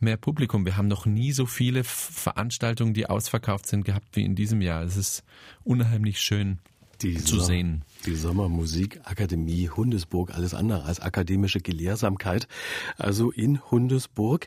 mehr 0.00 0.16
Publikum. 0.16 0.64
Wir 0.64 0.76
haben 0.76 0.86
noch 0.86 1.06
nie 1.06 1.32
so 1.32 1.44
viele 1.44 1.82
Veranstaltungen, 1.82 2.94
die 2.94 3.06
ausverkauft 3.06 3.66
sind, 3.66 3.84
gehabt 3.84 4.06
wie 4.12 4.24
in 4.24 4.36
diesem 4.36 4.62
Jahr. 4.62 4.82
Es 4.82 4.96
ist 4.96 5.24
unheimlich 5.64 6.20
schön 6.20 6.60
die 7.02 7.16
zu 7.16 7.40
sehen. 7.40 7.84
Die 8.06 8.14
Sommermusikakademie 8.14 9.70
Hundesburg, 9.70 10.34
alles 10.34 10.54
andere 10.54 10.84
als 10.84 11.00
akademische 11.00 11.60
Gelehrsamkeit, 11.60 12.48
also 12.96 13.30
in 13.30 13.60
Hundesburg. 13.70 14.46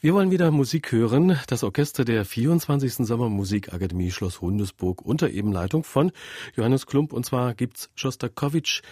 Wir 0.00 0.14
wollen 0.14 0.30
wieder 0.30 0.50
Musik 0.50 0.92
hören. 0.92 1.38
Das 1.46 1.62
Orchester 1.62 2.04
der 2.04 2.24
24. 2.24 3.06
Sommermusikakademie 3.06 4.10
Schloss 4.10 4.40
Hundesburg 4.40 5.02
unter 5.02 5.30
Ebenleitung 5.30 5.82
von 5.84 6.12
Johannes 6.56 6.86
Klump 6.86 7.12
und 7.12 7.24
zwar 7.24 7.54
gibt's 7.54 7.90
Schostakowitsch. 7.94 8.82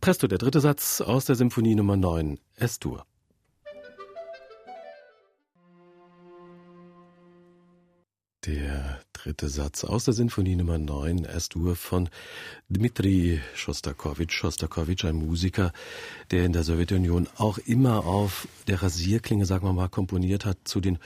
Presto, 0.00 0.26
der 0.26 0.38
dritte 0.38 0.60
Satz 0.60 1.02
aus 1.02 1.26
der 1.26 1.36
Symphonie 1.36 1.74
Nummer 1.74 1.94
9, 1.94 2.38
S-Dur. 2.56 3.04
Der 8.46 9.00
dritte 9.12 9.50
Satz 9.50 9.84
aus 9.84 10.06
der 10.06 10.14
Sinfonie 10.14 10.56
Nummer 10.56 10.78
9, 10.78 11.26
S-Dur 11.26 11.76
von 11.76 12.08
Dmitri 12.70 13.42
Schostakowitsch. 13.54 14.32
Schostakowitsch, 14.32 15.04
ein 15.04 15.16
Musiker, 15.16 15.72
der 16.30 16.46
in 16.46 16.54
der 16.54 16.62
Sowjetunion 16.62 17.28
auch 17.36 17.58
immer 17.58 18.06
auf 18.06 18.48
der 18.68 18.82
Rasierklinge, 18.82 19.44
sagen 19.44 19.66
wir 19.66 19.74
mal, 19.74 19.90
komponiert 19.90 20.46
hat 20.46 20.56
zu 20.64 20.80
den 20.80 20.98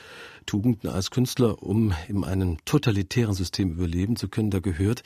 Tugenden 0.46 0.88
als 0.88 1.10
Künstler, 1.10 1.60
um 1.64 1.92
in 2.06 2.22
einem 2.22 2.58
totalitären 2.64 3.34
System 3.34 3.72
überleben 3.72 4.14
zu 4.14 4.28
können. 4.28 4.52
Da 4.52 4.60
gehört 4.60 5.02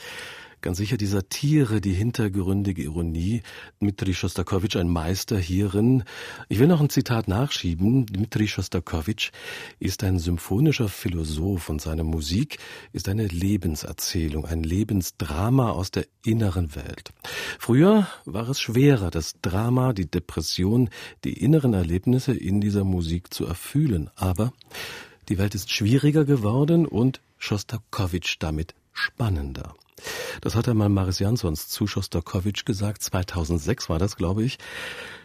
ganz 0.61 0.79
sicher 0.79 0.97
die 0.97 1.07
Satire, 1.07 1.81
die 1.81 1.93
hintergründige 1.93 2.83
Ironie. 2.83 3.43
Dmitri 3.81 4.15
Schostakowitsch, 4.15 4.77
ein 4.77 4.88
Meister 4.88 5.38
hierin. 5.38 6.05
Ich 6.49 6.59
will 6.59 6.67
noch 6.67 6.81
ein 6.81 6.91
Zitat 6.91 7.29
nachschieben. 7.29 8.07
Dmitri 8.07 8.49
Schostakowitsch 8.49 9.31
ist 9.79 10.05
ein 10.05 10.19
symphonischer 10.19 10.88
Philosoph 10.88 11.69
und 11.69 11.81
seine 11.81 12.05
Musik 12.05 12.59
ist 12.93 13.09
eine 13.09 13.27
Lebenserzählung, 13.27 14.45
ein 14.47 14.62
Lebensdrama 14.62 15.71
aus 15.71 15.91
der 15.91 16.07
inneren 16.25 16.75
Welt. 16.75 17.12
Früher 17.59 18.07
war 18.25 18.49
es 18.49 18.61
schwerer, 18.61 19.11
das 19.11 19.35
Drama, 19.41 19.93
die 19.93 20.11
Depression, 20.11 20.91
die 21.25 21.33
inneren 21.33 21.75
Erlebnisse 21.75 22.33
in 22.33 22.61
dieser 22.61 22.85
Musik 22.85 23.33
zu 23.33 23.47
erfühlen. 23.47 24.11
Aber 24.17 24.53
die 25.29 25.38
Welt 25.38 25.55
ist 25.55 25.71
schwieriger 25.71 26.25
geworden 26.25 26.87
und 26.87 27.21
Schostakowitsch 27.38 28.37
damit 28.38 28.75
spannender. 28.93 29.75
Das 30.40 30.55
hat 30.55 30.69
einmal 30.69 30.88
Maris 30.88 31.19
Jansons 31.19 31.69
zu 31.69 31.87
Schostakowitsch 31.87 32.64
gesagt. 32.64 33.02
2006 33.02 33.88
war 33.88 33.99
das, 33.99 34.17
glaube 34.17 34.45
ich. 34.45 34.59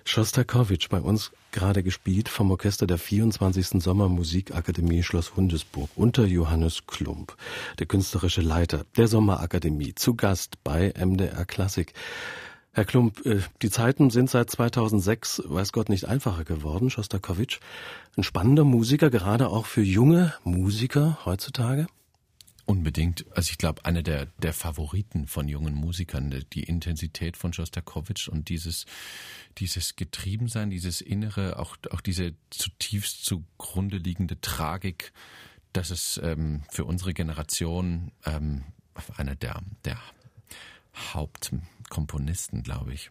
Schostakowitsch 0.06 0.90
bei 0.90 1.00
uns 1.00 1.32
gerade 1.52 1.84
gespielt 1.84 2.28
vom 2.28 2.52
Orchester 2.52 2.88
der 2.88 2.98
24. 2.98 3.82
Sommermusikakademie 3.82 5.04
Schloss 5.04 5.36
Hundesburg 5.36 5.90
unter 5.96 6.26
Johannes 6.26 6.86
Klump, 6.88 7.36
der 7.80 7.88
künstlerische 7.88 8.42
Leiter 8.42 8.86
der 8.98 9.08
Sommerakademie, 9.08 9.96
zu 9.96 10.16
Gast 10.16 10.64
bei 10.64 10.94
MDR 10.98 11.46
Klassik. 11.46 11.94
Herr 12.76 12.86
Klump, 12.86 13.24
äh, 13.26 13.42
die 13.62 13.70
Zeiten 13.70 14.10
sind 14.10 14.32
seit 14.32 14.50
2006, 14.50 15.44
weiß 15.46 15.74
Gott, 15.74 15.90
nicht 15.90 16.06
einfacher 16.06 16.44
geworden. 16.44 16.90
Schostakowitsch, 16.90 17.60
ein 18.18 18.24
spannender 18.24 18.64
Musiker, 18.64 19.12
gerade 19.12 19.50
auch 19.50 19.68
für 19.68 19.84
junge 19.84 20.34
Musiker 20.44 21.20
heutzutage? 21.24 21.86
Unbedingt. 22.66 23.26
Also 23.36 23.52
ich 23.52 23.58
glaube, 23.58 23.84
einer 23.84 24.04
der, 24.04 24.28
der 24.38 24.54
Favoriten 24.54 25.28
von 25.28 25.50
jungen 25.50 25.74
Musikern, 25.74 26.46
die 26.54 26.64
Intensität 26.64 27.36
von 27.36 27.52
Schostakowitsch 27.52 28.30
und 28.30 28.48
dieses, 28.48 28.86
dieses 29.58 29.98
Getriebensein, 29.98 30.70
dieses 30.70 31.02
Innere, 31.02 31.60
auch, 31.60 31.76
auch 31.92 32.00
diese 32.00 32.34
zutiefst 32.52 33.26
zugrunde 33.26 33.98
liegende 33.98 34.40
Tragik, 34.40 35.12
das 35.74 35.92
ist 35.92 36.22
ähm, 36.24 36.64
für 36.70 36.86
unsere 36.86 37.14
Generation 37.14 38.12
ähm, 38.26 38.64
einer 39.18 39.36
der, 39.36 39.62
der 39.84 40.00
Hauptkomponisten, 40.96 42.64
glaube 42.64 42.94
ich. 42.94 43.10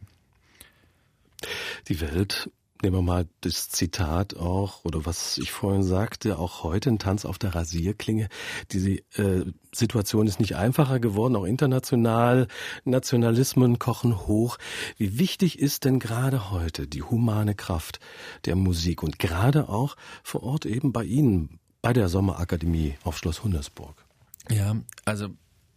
Die 1.88 2.00
Welt 2.00 2.50
Nehmen 2.82 2.96
wir 2.96 3.02
mal 3.02 3.28
das 3.42 3.68
Zitat 3.68 4.36
auch, 4.36 4.84
oder 4.84 5.06
was 5.06 5.38
ich 5.38 5.52
vorhin 5.52 5.84
sagte, 5.84 6.38
auch 6.38 6.64
heute 6.64 6.90
ein 6.90 6.98
Tanz 6.98 7.24
auf 7.24 7.38
der 7.38 7.54
Rasierklinge. 7.54 8.28
Diese 8.72 8.94
äh, 9.16 9.44
Situation 9.72 10.26
ist 10.26 10.40
nicht 10.40 10.56
einfacher 10.56 10.98
geworden, 10.98 11.36
auch 11.36 11.44
international. 11.44 12.48
Nationalismen 12.84 13.78
kochen 13.78 14.26
hoch. 14.26 14.58
Wie 14.96 15.16
wichtig 15.20 15.60
ist 15.60 15.84
denn 15.84 16.00
gerade 16.00 16.50
heute 16.50 16.88
die 16.88 17.04
humane 17.04 17.54
Kraft 17.54 18.00
der 18.46 18.56
Musik 18.56 19.04
und 19.04 19.20
gerade 19.20 19.68
auch 19.68 19.96
vor 20.24 20.42
Ort 20.42 20.66
eben 20.66 20.92
bei 20.92 21.04
Ihnen 21.04 21.60
bei 21.82 21.92
der 21.92 22.08
Sommerakademie 22.08 22.94
auf 23.04 23.16
Schloss 23.16 23.44
Hundersburg. 23.44 24.04
Ja, 24.50 24.74
also 25.04 25.28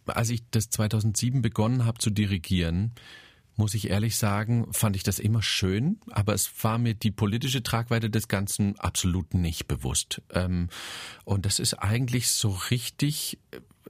als 0.06 0.30
ich 0.30 0.42
das 0.50 0.70
2007 0.70 1.40
begonnen 1.40 1.84
habe 1.84 1.98
zu 1.98 2.10
dirigieren, 2.10 2.92
muss 3.56 3.74
ich 3.74 3.90
ehrlich 3.90 4.16
sagen, 4.16 4.66
fand 4.72 4.96
ich 4.96 5.02
das 5.02 5.18
immer 5.18 5.42
schön, 5.42 5.98
aber 6.10 6.34
es 6.34 6.50
war 6.62 6.78
mir 6.78 6.94
die 6.94 7.10
politische 7.10 7.62
Tragweite 7.62 8.10
des 8.10 8.28
Ganzen 8.28 8.78
absolut 8.78 9.34
nicht 9.34 9.66
bewusst. 9.66 10.22
Ähm, 10.30 10.68
und 11.24 11.46
das 11.46 11.58
ist 11.58 11.74
eigentlich 11.74 12.28
so 12.28 12.50
richtig 12.70 13.38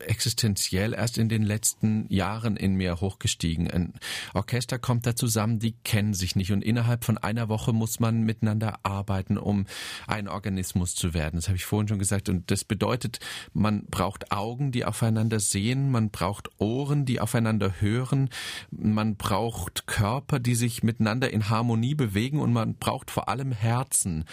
existenziell 0.01 0.95
erst 0.95 1.19
in 1.19 1.29
den 1.29 1.43
letzten 1.43 2.07
Jahren 2.13 2.57
in 2.57 2.75
mir 2.75 3.01
hochgestiegen. 3.01 3.71
Ein 3.71 3.95
Orchester 4.35 4.79
kommt 4.79 5.07
da 5.07 5.17
zusammen, 5.17 5.59
die 5.59 5.73
kennen 5.85 6.15
sich 6.15 6.37
nicht. 6.37 6.53
Und 6.53 6.63
innerhalb 6.63 7.05
von 7.05 7.19
einer 7.19 7.49
Woche 7.49 7.73
muss 7.73 8.01
man 8.01 8.23
miteinander 8.23 8.81
arbeiten, 8.83 9.39
um 9.39 9.67
ein 10.07 10.29
Organismus 10.29 10.95
zu 10.95 11.15
werden. 11.15 11.37
Das 11.37 11.49
habe 11.49 11.57
ich 11.57 11.65
vorhin 11.65 11.89
schon 11.89 11.99
gesagt. 11.99 12.29
Und 12.29 12.51
das 12.51 12.65
bedeutet, 12.65 13.21
man 13.53 13.87
braucht 13.87 14.33
Augen, 14.33 14.73
die 14.73 14.85
aufeinander 14.85 15.41
sehen, 15.41 15.91
man 15.91 16.11
braucht 16.11 16.51
Ohren, 16.59 17.05
die 17.05 17.21
aufeinander 17.21 17.81
hören, 17.81 18.31
man 18.71 19.17
braucht 19.17 19.87
Körper, 19.87 20.39
die 20.39 20.55
sich 20.55 20.83
miteinander 20.83 21.31
in 21.31 21.49
Harmonie 21.49 21.95
bewegen. 21.95 22.41
Und 22.41 22.53
man 22.53 22.77
braucht 22.77 23.11
vor 23.11 23.29
allem 23.29 23.53
Herzen, 23.53 24.25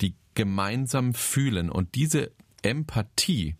die 0.00 0.14
gemeinsam 0.34 1.14
fühlen. 1.14 1.70
Und 1.70 1.94
diese 1.94 2.32
Empathie, 2.62 3.56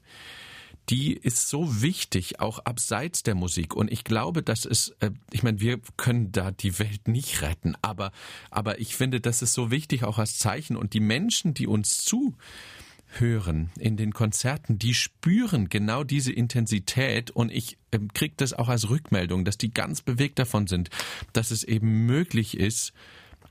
die 0.89 1.15
ist 1.15 1.49
so 1.49 1.83
wichtig, 1.83 2.41
auch 2.41 2.61
abseits 2.61 3.23
der 3.23 3.35
Musik. 3.35 3.75
Und 3.75 3.91
ich 3.91 4.05
glaube, 4.05 4.43
dass 4.43 4.65
es, 4.65 4.95
äh, 5.01 5.11
ich 5.33 5.43
meine, 5.43 5.61
wir 5.61 5.81
können 5.97 6.33
da 6.33 6.51
die 6.51 6.79
Welt 6.79 7.09
nicht 7.09 7.43
retten, 7.43 7.75
aber, 7.83 8.13
aber 8.51 8.81
ich 8.81 8.97
finde, 8.97 9.21
das 9.21 9.43
ist 9.43 9.53
so 9.53 9.71
wichtig 9.71 10.05
auch 10.05 10.19
als 10.19 10.39
Zeichen. 10.39 10.77
Und 10.77 10.95
die 10.95 11.01
Menschen, 11.01 11.55
die 11.55 11.67
uns 11.67 12.05
zuhören 12.05 13.71
in 13.79 13.97
den 13.97 14.13
Konzerten, 14.13 14.79
die 14.79 14.95
spüren 14.95 15.69
genau 15.69 16.05
diese 16.05 16.33
Intensität 16.33 17.31
und 17.31 17.51
ich 17.51 17.79
äh, 17.91 17.99
kriege 18.15 18.35
das 18.37 18.53
auch 18.53 18.69
als 18.69 18.89
Rückmeldung, 18.89 19.45
dass 19.45 19.59
die 19.59 19.73
ganz 19.73 20.03
bewegt 20.03 20.39
davon 20.39 20.69
sind, 20.69 20.91
dass 21.33 21.51
es 21.51 21.65
eben 21.65 22.07
möglich 22.07 22.57
ist, 22.57 22.93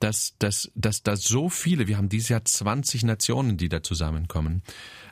dass, 0.05 0.35
dass, 0.37 0.71
dass 0.75 1.01
da 1.01 1.15
so 1.15 1.49
viele, 1.49 1.87
wir 1.87 1.97
haben 1.97 2.09
dieses 2.09 2.29
Jahr 2.29 2.45
20 2.45 3.05
Nationen, 3.05 3.57
die 3.57 3.69
da 3.69 3.81
zusammenkommen, 3.81 4.61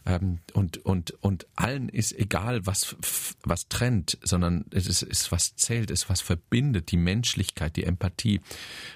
ähm, 0.06 0.38
und, 0.54 0.86
und, 0.86 1.12
und 1.24 1.48
allen 1.56 1.90
ist 1.90 2.12
egal, 2.14 2.68
was, 2.68 2.96
was 3.44 3.68
trennt, 3.70 4.20
sondern 4.22 4.66
es 4.70 4.86
ist, 4.86 5.02
ist, 5.02 5.32
was 5.32 5.56
zählt, 5.56 5.90
ist, 5.90 6.10
was 6.10 6.22
verbindet, 6.22 6.92
die 6.92 6.98
Menschlichkeit, 6.98 7.76
die 7.76 7.86
Empathie. 7.86 8.42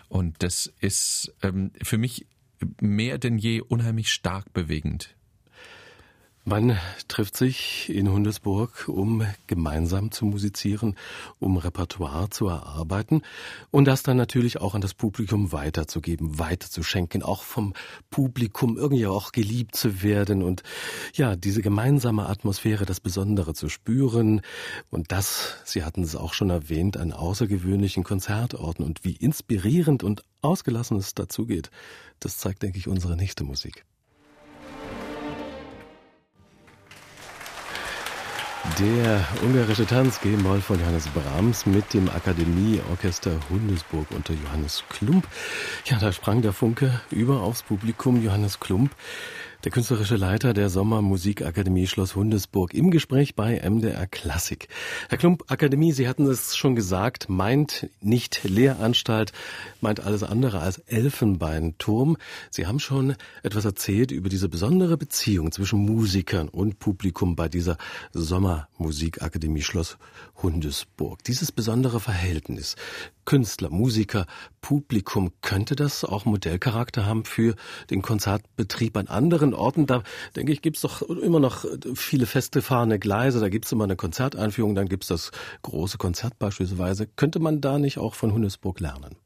Und 0.08 0.36
das 0.44 0.72
ist 0.82 1.34
ähm, 1.42 1.72
für 1.82 1.98
mich 1.98 2.28
mehr 2.80 3.18
denn 3.18 3.40
je 3.40 3.62
unheimlich 3.62 4.12
stark 4.12 4.54
bewegend. 4.54 5.17
Man 6.50 6.80
trifft 7.10 7.36
sich 7.36 7.90
in 7.94 8.10
Hundesburg, 8.10 8.88
um 8.88 9.22
gemeinsam 9.48 10.12
zu 10.12 10.24
musizieren, 10.24 10.96
um 11.40 11.58
Repertoire 11.58 12.30
zu 12.30 12.48
erarbeiten 12.48 13.22
und 13.70 13.84
das 13.84 14.02
dann 14.02 14.16
natürlich 14.16 14.62
auch 14.62 14.74
an 14.74 14.80
das 14.80 14.94
Publikum 14.94 15.52
weiterzugeben, 15.52 16.40
weiterzuschenken, 16.40 17.22
auch 17.22 17.44
vom 17.44 17.74
Publikum 18.10 18.78
irgendwie 18.78 19.08
auch 19.08 19.34
geliebt 19.34 19.76
zu 19.76 20.04
werden 20.04 20.42
und 20.42 20.64
ja, 21.16 21.36
diese 21.36 21.62
gemeinsame 21.62 22.30
Atmosphäre, 22.30 22.86
das 22.86 23.02
Besondere 23.02 23.54
zu 23.54 23.68
spüren 23.68 24.40
und 24.90 25.12
das, 25.12 25.58
Sie 25.66 25.84
hatten 25.84 26.02
es 26.02 26.16
auch 26.16 26.34
schon 26.34 26.50
erwähnt, 26.50 26.96
an 26.96 27.12
außergewöhnlichen 27.12 28.06
Konzertorten 28.06 28.86
und 28.86 29.04
wie 29.04 29.18
inspirierend 29.18 30.02
und 30.02 30.24
ausgelassen 30.42 30.96
es 30.96 31.14
dazugeht, 31.14 31.72
das 32.22 32.38
zeigt, 32.38 32.64
denke 32.64 32.78
ich, 32.78 32.88
unsere 32.88 33.18
nächste 33.18 33.44
Musik. 33.44 33.84
Der 38.76 39.26
ungarische 39.42 39.88
Tanz 39.88 40.22
G-Moll 40.22 40.62
von 40.62 40.80
Johannes 40.80 41.08
Brahms 41.08 41.66
mit 41.66 41.96
dem 41.96 42.10
Akademieorchester 42.10 43.32
Hundesburg 43.50 44.06
unter 44.12 44.34
Johannes 44.34 44.84
Klump. 44.90 45.28
Ja, 45.86 45.98
da 45.98 46.12
sprang 46.12 46.44
der 46.44 46.54
Funke 46.54 47.02
über 47.10 47.42
aufs 47.42 47.64
Publikum. 47.64 48.22
Johannes 48.22 48.60
Klump 48.60 48.92
der 49.64 49.72
künstlerische 49.72 50.16
Leiter 50.16 50.54
der 50.54 50.70
Sommermusikakademie 50.70 51.88
Schloss 51.88 52.16
Hundesburg 52.16 52.74
im 52.74 52.92
Gespräch 52.92 53.36
bei 53.36 53.60
MDR 53.68 54.06
Klassik. 54.06 54.68
Herr 55.10 55.18
Klump, 55.18 55.44
Akademie, 55.48 55.92
Sie 55.92 56.08
hatten 56.08 56.28
es 56.28 56.56
schon 56.56 56.76
gesagt, 56.76 57.28
meint 57.28 57.90
nicht 58.00 58.44
Lehranstalt, 58.44 59.34
meint 59.82 60.00
alles 60.00 60.24
andere 60.24 60.60
als 60.60 60.78
Elfenbeinturm. 60.80 62.18
Sie 62.52 62.68
haben 62.68 62.80
schon 62.80 63.16
etwas 63.42 63.66
erzählt 63.66 64.12
über 64.12 64.30
diese 64.30 64.48
besondere 64.48 64.98
Beziehung 64.98 65.52
zwischen 65.52 65.80
Musikern 65.80 66.50
und 66.50 66.80
Publikum 66.80 67.36
bei 67.36 67.50
dieser 67.50 67.78
Sommermusikakademie 68.14 69.64
Schloss 69.64 69.98
Hundesburg. 70.42 71.24
Dieses 71.24 71.52
besondere 71.52 72.00
Verhältnis. 72.00 72.76
Künstler, 73.28 73.70
Musiker, 73.70 74.26
Publikum, 74.62 75.34
könnte 75.42 75.76
das 75.76 76.06
auch 76.06 76.24
Modellcharakter 76.24 77.06
haben 77.06 77.26
für 77.26 77.56
den 77.90 78.02
Konzertbetrieb 78.02 78.96
an 78.96 79.08
anderen 79.08 79.54
Orten? 79.54 79.86
Da 79.86 80.02
denke 80.38 80.54
ich, 80.54 80.62
gibt 80.62 80.78
es 80.78 80.82
doch 80.84 81.02
immer 81.02 81.42
noch 81.42 81.66
viele 81.94 82.26
festgefahrene 82.26 83.00
Gleise, 83.00 83.42
da 83.42 83.50
gibt 83.50 83.66
es 83.66 83.72
immer 83.74 83.84
eine 83.84 83.98
Konzerteinführung, 83.98 84.76
dann 84.76 84.88
gibt 84.88 85.04
es 85.04 85.10
das 85.10 85.32
große 85.62 85.98
Konzert 85.98 86.40
beispielsweise. 86.40 87.06
Könnte 87.06 87.40
man 87.40 87.60
da 87.60 87.80
nicht 87.80 87.98
auch 87.98 88.16
von 88.16 88.32
Hundesburg 88.32 88.80
lernen? 88.80 89.18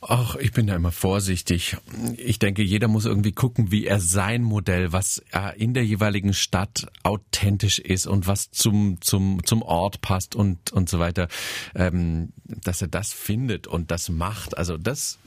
Ach, 0.00 0.36
ich 0.36 0.52
bin 0.52 0.66
da 0.66 0.76
immer 0.76 0.92
vorsichtig. 0.92 1.76
Ich 2.16 2.38
denke, 2.38 2.62
jeder 2.62 2.86
muss 2.86 3.04
irgendwie 3.04 3.32
gucken, 3.32 3.72
wie 3.72 3.86
er 3.86 4.00
sein 4.00 4.42
Modell, 4.42 4.92
was 4.92 5.22
in 5.56 5.74
der 5.74 5.84
jeweiligen 5.84 6.34
Stadt 6.34 6.86
authentisch 7.02 7.78
ist 7.78 8.06
und 8.06 8.26
was 8.26 8.50
zum, 8.50 9.00
zum, 9.00 9.44
zum 9.44 9.62
Ort 9.62 10.00
passt 10.00 10.36
und, 10.36 10.72
und 10.72 10.88
so 10.88 10.98
weiter, 10.98 11.28
ähm, 11.74 12.32
dass 12.44 12.80
er 12.80 12.88
das 12.88 13.12
findet 13.12 13.66
und 13.66 13.90
das 13.90 14.08
macht. 14.08 14.56
Also 14.56 14.76
das 14.76 15.18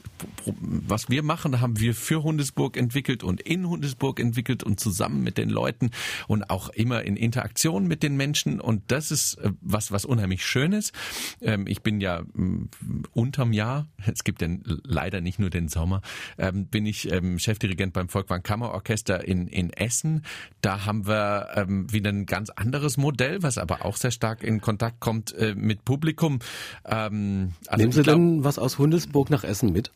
was 0.44 1.08
wir 1.08 1.22
machen, 1.22 1.60
haben 1.60 1.78
wir 1.78 1.94
für 1.94 2.22
Hundesburg 2.22 2.76
entwickelt 2.76 3.24
und 3.24 3.40
in 3.40 3.68
Hundesburg 3.68 4.20
entwickelt 4.20 4.62
und 4.62 4.80
zusammen 4.80 5.22
mit 5.22 5.38
den 5.38 5.48
Leuten 5.48 5.90
und 6.28 6.50
auch 6.50 6.68
immer 6.70 7.02
in 7.02 7.16
Interaktion 7.16 7.86
mit 7.86 8.02
den 8.02 8.16
Menschen. 8.16 8.60
Und 8.60 8.82
das 8.88 9.10
ist 9.10 9.34
äh, 9.34 9.50
was, 9.60 9.92
was 9.92 10.04
unheimlich 10.04 10.44
Schönes. 10.44 10.92
Ähm, 11.40 11.66
ich 11.66 11.82
bin 11.82 12.00
ja 12.00 12.22
mm, 12.22 12.68
unterm 13.12 13.52
Jahr, 13.52 13.88
es 14.06 14.24
gibt 14.24 14.40
denn 14.40 14.61
leider 14.64 15.20
nicht 15.20 15.38
nur 15.38 15.50
den 15.50 15.68
Sommer, 15.68 16.02
ähm, 16.38 16.66
bin 16.66 16.86
ich 16.86 17.10
ähm, 17.10 17.38
Chefdirigent 17.38 17.92
beim 17.92 18.08
Volkwang 18.08 18.42
Kammerorchester 18.42 19.26
in, 19.26 19.48
in 19.48 19.70
Essen. 19.72 20.24
Da 20.60 20.84
haben 20.86 21.06
wir 21.06 21.66
wieder 21.90 22.10
ein 22.10 22.26
ganz 22.26 22.50
anderes 22.50 22.96
Modell, 22.96 23.42
was 23.42 23.58
aber 23.58 23.84
auch 23.84 23.96
sehr 23.96 24.10
stark 24.10 24.42
in 24.42 24.60
Kontakt 24.60 25.00
kommt 25.00 25.32
äh, 25.34 25.54
mit 25.54 25.84
Publikum. 25.84 26.40
also 26.82 27.10
Nehmen 27.12 27.92
Sie 27.92 28.02
glaub, 28.02 28.16
denn 28.16 28.44
was 28.44 28.58
aus 28.58 28.78
Hundesburg 28.78 29.30
nach 29.30 29.44
Essen 29.44 29.72
mit? 29.72 29.92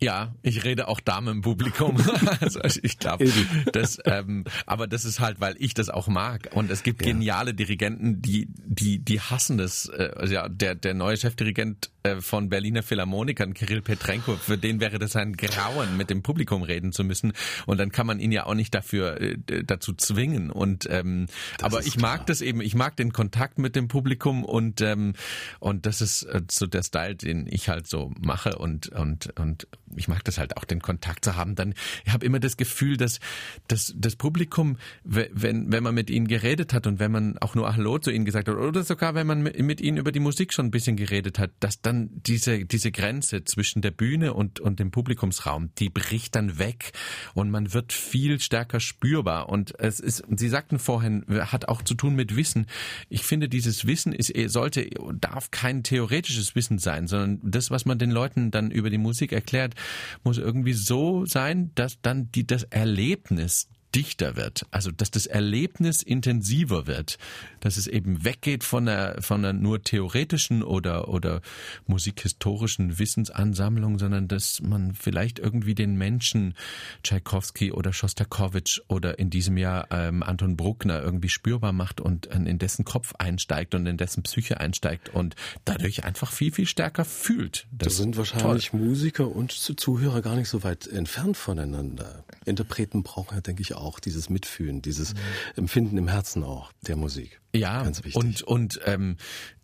Ja, 0.00 0.34
ich 0.42 0.64
rede 0.64 0.88
auch 0.88 1.00
Damen 1.00 1.36
im 1.36 1.40
Publikum. 1.42 1.96
also 2.40 2.60
ich 2.82 2.98
glaube, 2.98 3.30
das, 3.72 3.98
ähm, 4.04 4.44
aber 4.66 4.86
das 4.86 5.04
ist 5.04 5.20
halt, 5.20 5.40
weil 5.40 5.56
ich 5.58 5.74
das 5.74 5.88
auch 5.88 6.08
mag. 6.08 6.50
Und 6.52 6.70
es 6.70 6.82
gibt 6.82 7.00
ja. 7.02 7.12
geniale 7.12 7.54
Dirigenten, 7.54 8.20
die, 8.20 8.48
die, 8.66 8.98
die 8.98 9.20
hassen 9.20 9.58
das. 9.58 9.88
Äh, 9.88 10.10
also 10.16 10.34
ja, 10.34 10.48
der, 10.48 10.74
der 10.74 10.94
neue 10.94 11.16
Chefdirigent 11.16 11.90
von 12.20 12.50
Berliner 12.50 12.82
Philharmonikern, 12.82 13.54
Kirill 13.54 13.80
Petrenko, 13.80 14.36
für 14.36 14.58
den 14.58 14.78
wäre 14.78 14.98
das 14.98 15.16
ein 15.16 15.32
Grauen, 15.32 15.96
mit 15.96 16.10
dem 16.10 16.22
Publikum 16.22 16.62
reden 16.62 16.92
zu 16.92 17.02
müssen. 17.02 17.32
Und 17.64 17.78
dann 17.78 17.92
kann 17.92 18.06
man 18.06 18.20
ihn 18.20 18.30
ja 18.30 18.44
auch 18.44 18.52
nicht 18.52 18.74
dafür 18.74 19.18
äh, 19.22 19.38
dazu 19.64 19.94
zwingen. 19.94 20.50
Und 20.50 20.86
ähm, 20.90 21.28
aber 21.62 21.80
ich 21.80 21.96
klar. 21.96 22.18
mag 22.18 22.26
das 22.26 22.42
eben, 22.42 22.60
ich 22.60 22.74
mag 22.74 22.94
den 22.96 23.14
Kontakt 23.14 23.58
mit 23.58 23.74
dem 23.74 23.88
Publikum 23.88 24.44
und 24.44 24.82
ähm, 24.82 25.14
und 25.60 25.86
das 25.86 26.02
ist 26.02 26.24
äh, 26.24 26.42
so 26.50 26.66
der 26.66 26.82
Style, 26.82 27.14
den 27.14 27.46
ich 27.48 27.70
halt 27.70 27.86
so 27.86 28.12
mache 28.20 28.58
und 28.58 28.88
und 28.90 29.32
und 29.38 29.66
ich 29.96 30.08
mag 30.08 30.24
das 30.24 30.36
halt 30.36 30.58
auch, 30.58 30.64
den 30.64 30.82
Kontakt 30.82 31.24
zu 31.24 31.36
haben. 31.36 31.54
Dann 31.54 31.72
ich 32.04 32.12
habe 32.12 32.26
immer 32.26 32.40
das 32.40 32.58
Gefühl, 32.58 32.98
dass, 32.98 33.18
dass 33.66 33.94
das 33.96 34.16
Publikum, 34.16 34.76
wenn 35.04 35.72
wenn 35.72 35.82
man 35.82 35.94
mit 35.94 36.10
ihnen 36.10 36.28
geredet 36.28 36.74
hat 36.74 36.86
und 36.86 36.98
wenn 36.98 37.12
man 37.12 37.38
auch 37.38 37.54
nur 37.54 37.74
Hallo 37.74 37.98
zu 37.98 38.10
ihnen 38.10 38.26
gesagt 38.26 38.48
hat 38.48 38.56
oder 38.56 38.82
sogar 38.84 39.14
wenn 39.14 39.26
man 39.26 39.42
mit 39.42 39.80
ihnen 39.80 39.96
über 39.96 40.12
die 40.12 40.20
Musik 40.20 40.52
schon 40.52 40.66
ein 40.66 40.70
bisschen 40.70 40.96
geredet 40.96 41.38
hat, 41.38 41.50
dass 41.60 41.80
dann 41.80 41.93
dann 41.94 42.10
diese, 42.26 42.64
diese 42.64 42.90
Grenze 42.92 43.44
zwischen 43.44 43.82
der 43.82 43.90
Bühne 43.90 44.34
und, 44.34 44.60
und 44.60 44.78
dem 44.80 44.90
Publikumsraum, 44.90 45.70
die 45.78 45.88
bricht 45.88 46.34
dann 46.34 46.58
weg 46.58 46.92
und 47.34 47.50
man 47.50 47.72
wird 47.72 47.92
viel 47.92 48.40
stärker 48.40 48.80
spürbar. 48.80 49.48
Und 49.48 49.78
es 49.78 50.00
ist, 50.00 50.24
Sie 50.34 50.48
sagten 50.48 50.78
vorhin, 50.78 51.24
hat 51.28 51.68
auch 51.68 51.82
zu 51.82 51.94
tun 51.94 52.14
mit 52.14 52.36
Wissen. 52.36 52.66
Ich 53.08 53.22
finde, 53.22 53.48
dieses 53.48 53.86
Wissen 53.86 54.12
ist, 54.12 54.32
sollte, 54.50 54.88
darf 55.20 55.50
kein 55.50 55.82
theoretisches 55.82 56.54
Wissen 56.54 56.78
sein, 56.78 57.06
sondern 57.06 57.40
das, 57.42 57.70
was 57.70 57.84
man 57.84 57.98
den 57.98 58.10
Leuten 58.10 58.50
dann 58.50 58.70
über 58.70 58.90
die 58.90 58.98
Musik 58.98 59.32
erklärt, 59.32 59.74
muss 60.22 60.38
irgendwie 60.38 60.74
so 60.74 61.24
sein, 61.26 61.70
dass 61.74 62.00
dann 62.00 62.30
die, 62.32 62.46
das 62.46 62.64
Erlebnis 62.64 63.68
dichter 63.94 64.36
wird, 64.36 64.66
also 64.70 64.90
dass 64.90 65.10
das 65.10 65.26
Erlebnis 65.26 66.02
intensiver 66.02 66.86
wird, 66.86 67.18
dass 67.60 67.76
es 67.76 67.86
eben 67.86 68.24
weggeht 68.24 68.64
von 68.64 68.88
einer, 68.88 69.22
von 69.22 69.44
einer 69.44 69.52
nur 69.52 69.82
theoretischen 69.82 70.62
oder, 70.62 71.08
oder 71.08 71.40
musikhistorischen 71.86 72.98
Wissensansammlung, 72.98 73.98
sondern 73.98 74.28
dass 74.28 74.60
man 74.62 74.94
vielleicht 74.94 75.38
irgendwie 75.38 75.74
den 75.74 75.96
Menschen 75.96 76.54
Tschaikowski 77.02 77.72
oder 77.72 77.92
Schostakowitsch 77.92 78.80
oder 78.88 79.18
in 79.18 79.30
diesem 79.30 79.56
Jahr 79.56 79.86
ähm, 79.90 80.22
Anton 80.22 80.56
Bruckner 80.56 81.02
irgendwie 81.02 81.28
spürbar 81.28 81.72
macht 81.72 82.00
und 82.00 82.26
in 82.26 82.58
dessen 82.58 82.84
Kopf 82.84 83.14
einsteigt 83.18 83.74
und 83.74 83.86
in 83.86 83.96
dessen 83.96 84.22
Psyche 84.22 84.60
einsteigt 84.60 85.10
und 85.10 85.36
dadurch 85.64 86.04
einfach 86.04 86.32
viel, 86.32 86.52
viel 86.52 86.66
stärker 86.66 87.04
fühlt. 87.04 87.66
Das, 87.70 87.88
das 87.88 87.96
sind 87.98 88.16
wahrscheinlich 88.16 88.70
toll. 88.70 88.80
Musiker 88.80 89.28
und 89.28 89.52
Zuhörer 89.52 90.22
gar 90.22 90.36
nicht 90.36 90.48
so 90.48 90.62
weit 90.62 90.86
entfernt 90.86 91.36
voneinander. 91.36 92.24
Interpreten 92.44 93.02
brauchen 93.02 93.34
ja, 93.34 93.40
denke 93.40 93.62
ich, 93.62 93.74
auch 93.74 93.83
dieses 94.00 94.30
Mitfühlen, 94.30 94.82
dieses. 94.82 95.14
Empfinden 95.56 95.98
im 95.98 96.08
Herzen 96.08 96.44
auch 96.44 96.72
der 96.86 96.96
Musik. 96.96 97.40
Ja, 97.54 97.86
und, 98.14 98.42
und 98.42 98.80
ähm, 98.84 99.16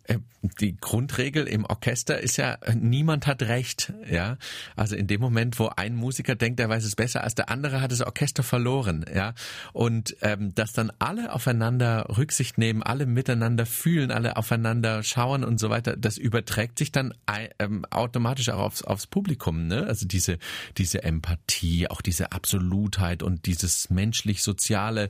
die 0.59 0.75
Grundregel 0.75 1.47
im 1.47 1.65
Orchester 1.65 2.19
ist 2.19 2.37
ja, 2.37 2.57
niemand 2.73 3.27
hat 3.27 3.43
Recht. 3.43 3.93
Ja, 4.09 4.37
also 4.75 4.95
in 4.95 5.07
dem 5.07 5.21
Moment, 5.21 5.59
wo 5.59 5.67
ein 5.67 5.95
Musiker 5.95 6.35
denkt, 6.35 6.59
er 6.59 6.69
weiß 6.69 6.83
es 6.83 6.95
besser 6.95 7.23
als 7.23 7.35
der 7.35 7.49
andere, 7.49 7.81
hat 7.81 7.91
das 7.91 8.01
Orchester 8.01 8.43
verloren. 8.43 9.05
Ja, 9.13 9.33
und 9.73 10.15
ähm, 10.21 10.53
dass 10.55 10.73
dann 10.73 10.91
alle 10.99 11.33
aufeinander 11.33 12.07
Rücksicht 12.17 12.57
nehmen, 12.57 12.81
alle 12.83 13.05
miteinander 13.05 13.65
fühlen, 13.65 14.11
alle 14.11 14.37
aufeinander 14.37 15.03
schauen 15.03 15.43
und 15.43 15.59
so 15.59 15.69
weiter, 15.69 15.95
das 15.95 16.17
überträgt 16.17 16.79
sich 16.79 16.91
dann 16.91 17.13
ähm, 17.59 17.85
automatisch 17.89 18.49
auch 18.49 18.59
aufs, 18.59 18.83
aufs 18.83 19.07
Publikum. 19.07 19.67
Ne? 19.67 19.85
Also 19.85 20.07
diese 20.07 20.39
diese 20.77 21.03
Empathie, 21.03 21.87
auch 21.89 22.01
diese 22.01 22.31
Absolutheit 22.31 23.23
und 23.23 23.45
dieses 23.45 23.89
menschlich-soziale, 23.89 25.09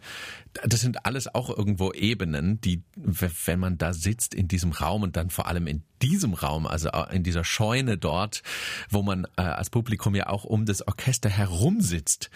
das 0.63 0.81
sind 0.81 1.05
alles 1.05 1.33
auch 1.33 1.49
irgendwo 1.49 1.93
Ebenen, 1.93 2.59
die, 2.61 2.83
wenn 2.95 3.59
man 3.59 3.77
da 3.77 3.93
sitzt 3.93 4.33
in 4.33 4.47
diesem 4.47 4.71
Raum 4.71 5.03
und 5.03 5.15
dann 5.15 5.29
vor 5.29 5.47
allem 5.47 5.67
in 5.67 5.83
diesem 6.01 6.33
Raum, 6.33 6.65
also 6.65 6.89
in 7.11 7.23
dieser 7.23 7.43
Scheune 7.43 7.97
dort, 7.97 8.43
wo 8.89 9.01
man 9.01 9.25
äh, 9.37 9.41
als 9.41 9.69
Publikum 9.69 10.15
ja 10.15 10.27
auch 10.27 10.43
um 10.43 10.65
das 10.65 10.85
Orchester 10.87 11.29
herum 11.29 11.81
sitzt, 11.81 12.29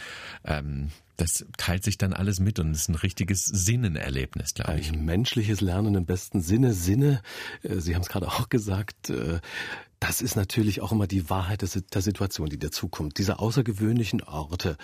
ähm, 0.44 0.92
das 1.18 1.46
teilt 1.58 1.84
sich 1.84 1.98
dann 1.98 2.14
alles 2.14 2.40
mit 2.40 2.60
und 2.60 2.74
ist 2.74 2.90
ein 2.90 2.96
richtiges 2.96 3.46
Sinnenerlebnis, 3.46 4.54
glaube 4.54 4.80
ich. 4.80 4.92
Ein 4.92 5.06
menschliches 5.06 5.62
Lernen 5.62 5.96
im 5.96 6.06
besten 6.06 6.42
Sinne. 6.42 6.74
Sinne, 6.74 7.22
äh, 7.64 7.76
Sie 7.76 7.96
haben 7.96 8.02
es 8.02 8.10
gerade 8.10 8.28
auch 8.28 8.50
gesagt, 8.50 9.10
äh, 9.10 9.40
das 10.08 10.22
ist 10.22 10.36
natürlich 10.36 10.82
auch 10.82 10.92
immer 10.92 11.08
die 11.08 11.32
Wahrheit 11.32 11.64
der 11.64 12.02
Situation, 12.02 12.48
die 12.48 12.60
dazukommt. 12.60 13.18
Diese 13.18 13.40
außergewöhnlichen 13.40 14.22
Orte, 14.22 14.78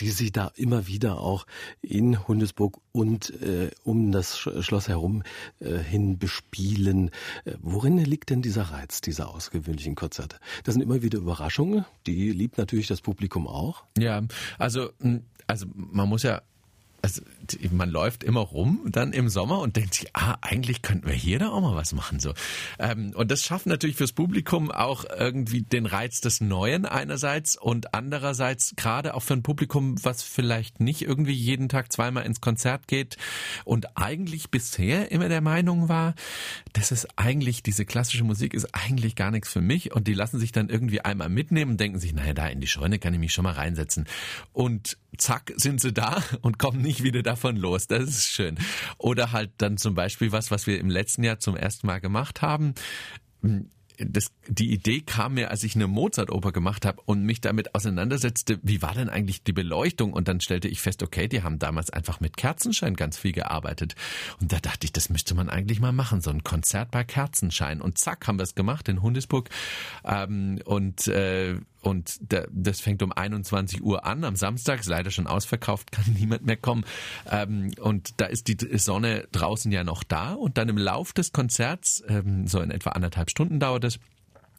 die 0.00 0.08
Sie 0.08 0.32
da 0.32 0.50
immer 0.56 0.86
wieder 0.86 1.20
auch 1.20 1.46
in 1.82 2.26
Hundesburg 2.26 2.78
und 2.90 3.30
äh, 3.42 3.70
um 3.84 4.12
das 4.12 4.38
Schloss 4.38 4.88
herum 4.88 5.24
äh, 5.60 5.76
hin 5.76 6.18
bespielen. 6.18 7.10
Äh, 7.44 7.52
worin 7.60 7.98
liegt 7.98 8.30
denn 8.30 8.40
dieser 8.40 8.62
Reiz 8.62 9.02
dieser 9.02 9.28
außergewöhnlichen 9.34 9.94
Konzerte? 9.94 10.38
Das 10.64 10.72
sind 10.72 10.80
immer 10.80 11.02
wieder 11.02 11.18
Überraschungen, 11.18 11.84
die 12.06 12.30
liebt 12.30 12.56
natürlich 12.56 12.86
das 12.86 13.02
Publikum 13.02 13.46
auch. 13.46 13.84
Ja, 13.98 14.22
also 14.58 14.88
also 15.46 15.66
man 15.74 16.08
muss 16.08 16.22
ja 16.22 16.40
also 17.02 17.20
man 17.72 17.90
läuft 17.90 18.22
immer 18.22 18.40
rum 18.40 18.80
dann 18.86 19.12
im 19.12 19.28
Sommer 19.28 19.58
und 19.58 19.76
denkt 19.76 19.94
sich, 19.94 20.14
ah, 20.14 20.36
eigentlich 20.40 20.82
könnten 20.82 21.08
wir 21.08 21.14
hier 21.14 21.40
da 21.40 21.48
auch 21.50 21.60
mal 21.60 21.74
was 21.74 21.92
machen. 21.92 22.20
So. 22.20 22.32
Ähm, 22.78 23.12
und 23.14 23.30
das 23.30 23.42
schafft 23.42 23.66
natürlich 23.66 23.96
fürs 23.96 24.12
Publikum 24.12 24.70
auch 24.70 25.04
irgendwie 25.18 25.62
den 25.62 25.86
Reiz 25.86 26.20
des 26.20 26.40
Neuen 26.40 26.86
einerseits 26.86 27.56
und 27.56 27.92
andererseits 27.94 28.74
gerade 28.76 29.14
auch 29.14 29.22
für 29.22 29.34
ein 29.34 29.42
Publikum, 29.42 30.02
was 30.04 30.22
vielleicht 30.22 30.80
nicht 30.80 31.02
irgendwie 31.02 31.32
jeden 31.32 31.68
Tag 31.68 31.92
zweimal 31.92 32.24
ins 32.24 32.40
Konzert 32.40 32.86
geht 32.86 33.16
und 33.64 33.96
eigentlich 33.96 34.50
bisher 34.50 35.10
immer 35.10 35.28
der 35.28 35.40
Meinung 35.40 35.88
war, 35.88 36.14
das 36.72 36.92
ist 36.92 37.08
eigentlich, 37.16 37.62
diese 37.64 37.84
klassische 37.84 38.24
Musik 38.24 38.54
ist 38.54 38.72
eigentlich 38.72 39.16
gar 39.16 39.32
nichts 39.32 39.50
für 39.50 39.60
mich 39.60 39.92
und 39.92 40.06
die 40.06 40.14
lassen 40.14 40.38
sich 40.38 40.52
dann 40.52 40.68
irgendwie 40.68 41.00
einmal 41.00 41.28
mitnehmen 41.28 41.72
und 41.72 41.80
denken 41.80 41.98
sich, 41.98 42.14
naja, 42.14 42.32
da 42.32 42.46
in 42.46 42.60
die 42.60 42.68
Scheune 42.68 43.00
kann 43.00 43.12
ich 43.12 43.20
mich 43.20 43.32
schon 43.32 43.44
mal 43.44 43.54
reinsetzen. 43.54 44.06
Und 44.52 44.96
zack, 45.16 45.52
sind 45.56 45.80
sie 45.80 45.92
da 45.92 46.22
und 46.40 46.58
kommen 46.58 46.80
nicht 46.92 47.02
wieder 47.02 47.22
davon 47.22 47.56
los. 47.56 47.86
Das 47.86 48.04
ist 48.04 48.26
schön. 48.26 48.58
Oder 48.98 49.32
halt 49.32 49.50
dann 49.58 49.78
zum 49.78 49.94
Beispiel 49.94 50.30
was, 50.30 50.50
was 50.50 50.66
wir 50.66 50.78
im 50.78 50.90
letzten 50.90 51.24
Jahr 51.24 51.38
zum 51.38 51.56
ersten 51.56 51.86
Mal 51.86 52.00
gemacht 52.00 52.42
haben 52.42 52.74
das, 53.98 54.32
die 54.48 54.72
Idee 54.72 55.00
kam 55.00 55.34
mir, 55.34 55.50
als 55.50 55.64
ich 55.64 55.74
eine 55.74 55.86
Mozart-Oper 55.86 56.52
gemacht 56.52 56.86
habe 56.86 57.00
und 57.04 57.24
mich 57.24 57.40
damit 57.40 57.74
auseinandersetzte, 57.74 58.58
wie 58.62 58.82
war 58.82 58.94
denn 58.94 59.08
eigentlich 59.08 59.42
die 59.42 59.52
Beleuchtung? 59.52 60.12
Und 60.12 60.28
dann 60.28 60.40
stellte 60.40 60.68
ich 60.68 60.80
fest, 60.80 61.02
okay, 61.02 61.28
die 61.28 61.42
haben 61.42 61.58
damals 61.58 61.90
einfach 61.90 62.20
mit 62.20 62.36
Kerzenschein 62.36 62.94
ganz 62.94 63.18
viel 63.18 63.32
gearbeitet. 63.32 63.94
Und 64.40 64.52
da 64.52 64.58
dachte 64.58 64.86
ich, 64.86 64.92
das 64.92 65.08
müsste 65.08 65.34
man 65.34 65.48
eigentlich 65.48 65.80
mal 65.80 65.92
machen, 65.92 66.20
so 66.20 66.30
ein 66.30 66.42
Konzert 66.42 66.90
bei 66.90 67.04
Kerzenschein. 67.04 67.80
Und 67.80 67.98
zack, 67.98 68.26
haben 68.26 68.38
wir 68.38 68.44
es 68.44 68.54
gemacht 68.54 68.88
in 68.88 69.02
Hundesburg. 69.02 69.50
Ähm, 70.04 70.60
und 70.64 71.06
äh, 71.08 71.56
und 71.82 72.20
das 72.50 72.80
fängt 72.80 73.02
um 73.02 73.12
21 73.12 73.82
Uhr 73.82 74.06
an 74.06 74.24
am 74.24 74.36
Samstag, 74.36 74.80
ist 74.80 74.88
leider 74.88 75.10
schon 75.10 75.26
ausverkauft, 75.26 75.92
kann 75.92 76.04
niemand 76.18 76.46
mehr 76.46 76.56
kommen. 76.56 76.84
Ähm, 77.30 77.72
und 77.80 78.20
da 78.20 78.26
ist 78.26 78.48
die 78.48 78.56
Sonne 78.78 79.26
draußen 79.32 79.70
ja 79.72 79.84
noch 79.84 80.02
da 80.02 80.32
und 80.32 80.58
dann 80.58 80.68
im 80.68 80.78
Lauf 80.78 81.12
des 81.12 81.32
Konzerts, 81.32 82.02
ähm, 82.08 82.46
so 82.46 82.60
in 82.60 82.70
etwa 82.70 82.90
anderthalb 82.90 83.30
Stunden 83.30 83.60
dauert 83.60 83.84
es, 83.84 83.98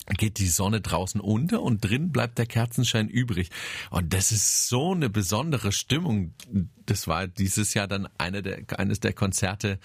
geht 0.05 0.39
die 0.39 0.47
Sonne 0.47 0.81
draußen 0.81 1.21
unter 1.21 1.61
und 1.61 1.81
drin 1.81 2.11
bleibt 2.11 2.37
der 2.37 2.45
Kerzenschein 2.45 3.07
übrig. 3.07 3.49
Und 3.89 4.13
das 4.13 4.31
ist 4.31 4.67
so 4.67 4.91
eine 4.91 5.09
besondere 5.09 5.71
Stimmung. 5.71 6.33
Das 6.85 7.07
war 7.07 7.27
dieses 7.27 7.73
Jahr 7.73 7.87
dann 7.87 8.07
eine 8.17 8.41
der, 8.41 8.63
eines 8.77 8.99
der 8.99 9.13
Konzerte, 9.13 9.79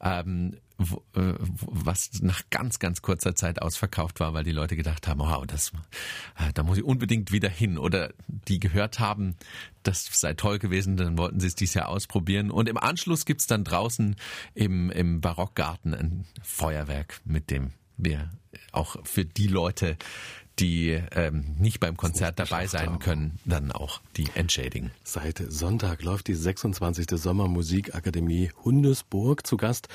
ähm, 0.00 0.56
wo, 0.76 1.02
äh, 1.14 1.34
was 1.38 2.10
nach 2.20 2.42
ganz, 2.50 2.78
ganz 2.78 3.02
kurzer 3.02 3.34
Zeit 3.34 3.62
ausverkauft 3.62 4.20
war, 4.20 4.34
weil 4.34 4.44
die 4.44 4.52
Leute 4.52 4.76
gedacht 4.76 5.08
haben, 5.08 5.20
wow, 5.20 5.46
das, 5.46 5.72
äh, 6.38 6.52
da 6.52 6.62
muss 6.62 6.78
ich 6.78 6.84
unbedingt 6.84 7.32
wieder 7.32 7.48
hin. 7.48 7.78
Oder 7.78 8.12
die 8.28 8.60
gehört 8.60 8.98
haben, 8.98 9.36
das 9.82 10.04
sei 10.12 10.34
toll 10.34 10.58
gewesen, 10.58 10.96
dann 10.96 11.16
wollten 11.16 11.40
sie 11.40 11.46
es 11.46 11.54
dieses 11.54 11.74
Jahr 11.74 11.88
ausprobieren. 11.88 12.50
Und 12.50 12.68
im 12.68 12.76
Anschluss 12.76 13.24
gibt's 13.24 13.46
dann 13.46 13.64
draußen 13.64 14.16
im, 14.54 14.90
im 14.90 15.20
Barockgarten 15.20 15.94
ein 15.94 16.24
Feuerwerk, 16.42 17.20
mit 17.24 17.50
dem 17.50 17.72
wir 18.04 18.30
auch 18.72 18.96
für 19.04 19.24
die 19.24 19.46
Leute, 19.46 19.96
die 20.58 21.00
ähm, 21.12 21.56
nicht 21.58 21.80
beim 21.80 21.96
Konzert 21.96 22.38
dabei 22.38 22.66
sein 22.66 22.90
haben. 22.90 22.98
können, 22.98 23.38
dann 23.44 23.72
auch 23.72 24.00
die 24.16 24.28
entschädigen. 24.34 24.90
Seit 25.02 25.42
Sonntag 25.48 26.02
läuft 26.02 26.28
die 26.28 26.34
26. 26.34 27.06
Sommermusikakademie 27.10 28.50
Hundesburg 28.64 29.46
zu 29.46 29.56
Gast 29.56 29.88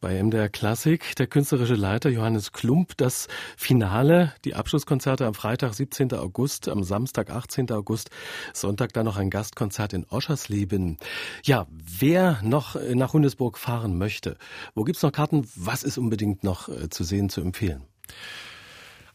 bei 0.00 0.22
MDR 0.22 0.48
Klassik. 0.48 1.14
Der 1.16 1.26
künstlerische 1.26 1.74
Leiter 1.74 2.10
Johannes 2.10 2.52
Klump. 2.52 2.96
Das 2.96 3.28
Finale, 3.56 4.32
die 4.44 4.54
Abschlusskonzerte 4.54 5.26
am 5.26 5.34
Freitag, 5.34 5.74
17. 5.74 6.12
August, 6.14 6.68
am 6.68 6.82
Samstag, 6.82 7.30
18. 7.30 7.70
August, 7.70 8.10
Sonntag 8.54 8.92
dann 8.92 9.04
noch 9.04 9.16
ein 9.16 9.30
Gastkonzert 9.30 9.92
in 9.92 10.04
Oschersleben. 10.06 10.98
Ja, 11.44 11.66
wer 11.70 12.40
noch 12.42 12.76
nach 12.94 13.12
Hundesburg 13.12 13.58
fahren 13.58 13.98
möchte, 13.98 14.36
wo 14.74 14.84
gibt's 14.84 15.02
noch 15.02 15.12
Karten? 15.12 15.46
Was 15.54 15.82
ist 15.82 15.98
unbedingt 15.98 16.42
noch 16.42 16.68
äh, 16.68 16.88
zu 16.88 17.04
sehen, 17.04 17.28
zu 17.28 17.40
empfehlen? 17.40 17.82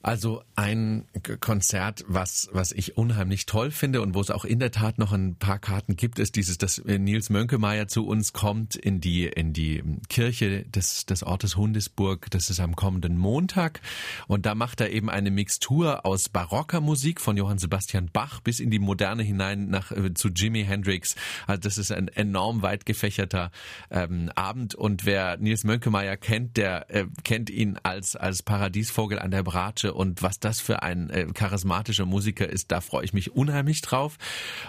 Also 0.05 0.43
ein 0.55 1.05
Konzert, 1.39 2.05
was, 2.07 2.47
was 2.51 2.71
ich 2.71 2.95
unheimlich 2.95 3.47
toll 3.47 3.71
finde 3.71 4.03
und 4.03 4.13
wo 4.13 4.21
es 4.21 4.29
auch 4.29 4.45
in 4.45 4.59
der 4.59 4.69
Tat 4.69 4.99
noch 4.99 5.11
ein 5.13 5.35
paar 5.35 5.57
Karten 5.57 5.95
gibt, 5.95 6.19
ist 6.19 6.35
dieses, 6.35 6.59
dass 6.59 6.77
Nils 6.85 7.31
Mönkemeyer 7.31 7.87
zu 7.87 8.05
uns 8.05 8.31
kommt 8.31 8.75
in 8.75 9.01
die, 9.01 9.25
in 9.25 9.51
die 9.51 9.83
Kirche 10.07 10.61
des, 10.65 11.07
des 11.07 11.23
Ortes 11.23 11.55
Hundesburg. 11.55 12.29
Das 12.29 12.51
ist 12.51 12.59
am 12.59 12.75
kommenden 12.75 13.17
Montag. 13.17 13.81
Und 14.27 14.45
da 14.45 14.53
macht 14.53 14.79
er 14.79 14.91
eben 14.91 15.09
eine 15.09 15.31
Mixtur 15.31 16.05
aus 16.05 16.29
barocker 16.29 16.81
Musik 16.81 17.19
von 17.19 17.35
Johann 17.35 17.57
Sebastian 17.57 18.11
Bach 18.13 18.41
bis 18.41 18.59
in 18.59 18.69
die 18.69 18.77
Moderne 18.77 19.23
hinein 19.23 19.69
nach, 19.69 19.91
äh, 19.91 20.13
zu 20.13 20.27
Jimi 20.27 20.65
Hendrix. 20.65 21.15
Also 21.47 21.61
das 21.61 21.79
ist 21.79 21.91
ein 21.91 22.09
enorm 22.09 22.61
weit 22.61 22.85
gefächerter 22.85 23.49
ähm, 23.89 24.29
Abend. 24.35 24.75
Und 24.75 25.07
wer 25.07 25.37
Nils 25.37 25.63
Mönkemeyer 25.63 26.15
kennt, 26.15 26.57
der 26.57 26.91
äh, 26.93 27.07
kennt 27.23 27.49
ihn 27.49 27.79
als, 27.81 28.15
als 28.15 28.43
Paradiesvogel 28.43 29.17
an 29.17 29.31
der 29.31 29.41
Bratsche 29.41 29.94
und 29.95 30.21
was 30.21 30.39
das 30.39 30.59
für 30.59 30.83
ein 30.83 31.09
äh, 31.09 31.25
charismatischer 31.33 32.05
Musiker 32.05 32.47
ist, 32.47 32.71
da 32.71 32.81
freue 32.81 33.05
ich 33.05 33.13
mich 33.13 33.35
unheimlich 33.35 33.81
drauf. 33.81 34.17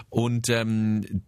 Und 0.09 0.49
ähm, 0.49 1.23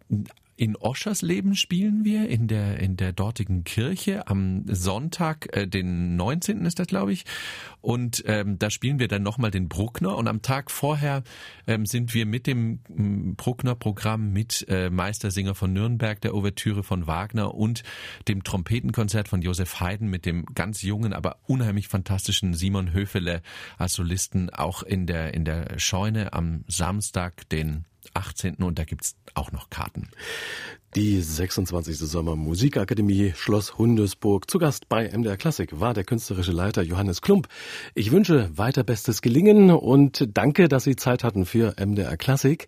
in 0.59 0.75
Oschersleben 0.75 1.55
spielen 1.55 2.03
wir 2.03 2.27
in 2.27 2.49
der 2.49 2.79
in 2.81 2.97
der 2.97 3.13
dortigen 3.13 3.63
Kirche 3.63 4.27
am 4.27 4.65
Sonntag, 4.67 5.55
äh, 5.55 5.67
den 5.67 6.17
19. 6.17 6.65
ist 6.65 6.79
das, 6.79 6.87
glaube 6.87 7.13
ich. 7.13 7.23
Und 7.79 8.23
ähm, 8.27 8.59
da 8.59 8.69
spielen 8.69 8.99
wir 8.99 9.07
dann 9.07 9.23
nochmal 9.23 9.51
den 9.51 9.69
Bruckner. 9.69 10.17
Und 10.17 10.27
am 10.27 10.41
Tag 10.41 10.69
vorher 10.69 11.23
ähm, 11.65 11.85
sind 11.85 12.13
wir 12.13 12.25
mit 12.25 12.45
dem 12.45 12.81
mm, 12.89 13.35
Bruckner-Programm 13.35 14.33
mit 14.33 14.65
äh, 14.67 14.89
Meistersinger 14.89 15.55
von 15.55 15.71
Nürnberg, 15.71 16.19
der 16.19 16.35
Ouvertüre 16.35 16.83
von 16.83 17.07
Wagner 17.07 17.55
und 17.55 17.83
dem 18.27 18.43
Trompetenkonzert 18.43 19.29
von 19.29 19.41
Josef 19.41 19.79
Haydn 19.79 20.09
mit 20.09 20.25
dem 20.25 20.45
ganz 20.55 20.81
jungen, 20.81 21.13
aber 21.13 21.37
unheimlich 21.47 21.87
fantastischen 21.87 22.53
Simon 22.53 22.91
Höfele 22.91 23.43
als 23.77 23.93
Solisten 23.93 24.49
auch 24.49 24.83
in 24.83 25.07
der 25.07 25.33
in 25.33 25.45
der 25.45 25.79
Scheune 25.79 26.33
am 26.33 26.65
Samstag, 26.67 27.47
den 27.47 27.85
18. 28.13 28.55
und 28.55 28.79
da 28.79 28.83
gibt's 28.83 29.15
auch 29.33 29.51
noch 29.51 29.69
Karten. 29.69 30.09
Die 30.95 31.21
26. 31.21 31.99
Sommer 31.99 32.35
Musikakademie 32.35 33.33
Schloss 33.35 33.77
Hundesburg. 33.77 34.49
Zu 34.49 34.57
Gast 34.57 34.89
bei 34.89 35.07
MDR 35.15 35.37
Klassik 35.37 35.79
war 35.79 35.93
der 35.93 36.03
künstlerische 36.03 36.51
Leiter 36.51 36.81
Johannes 36.81 37.21
Klump. 37.21 37.47
Ich 37.93 38.11
wünsche 38.11 38.49
weiter 38.57 38.83
bestes 38.83 39.21
Gelingen 39.21 39.69
und 39.69 40.27
danke, 40.33 40.67
dass 40.67 40.85
Sie 40.85 40.95
Zeit 40.95 41.23
hatten 41.23 41.45
für 41.45 41.75
MDR 41.79 42.17
Klassik. 42.17 42.67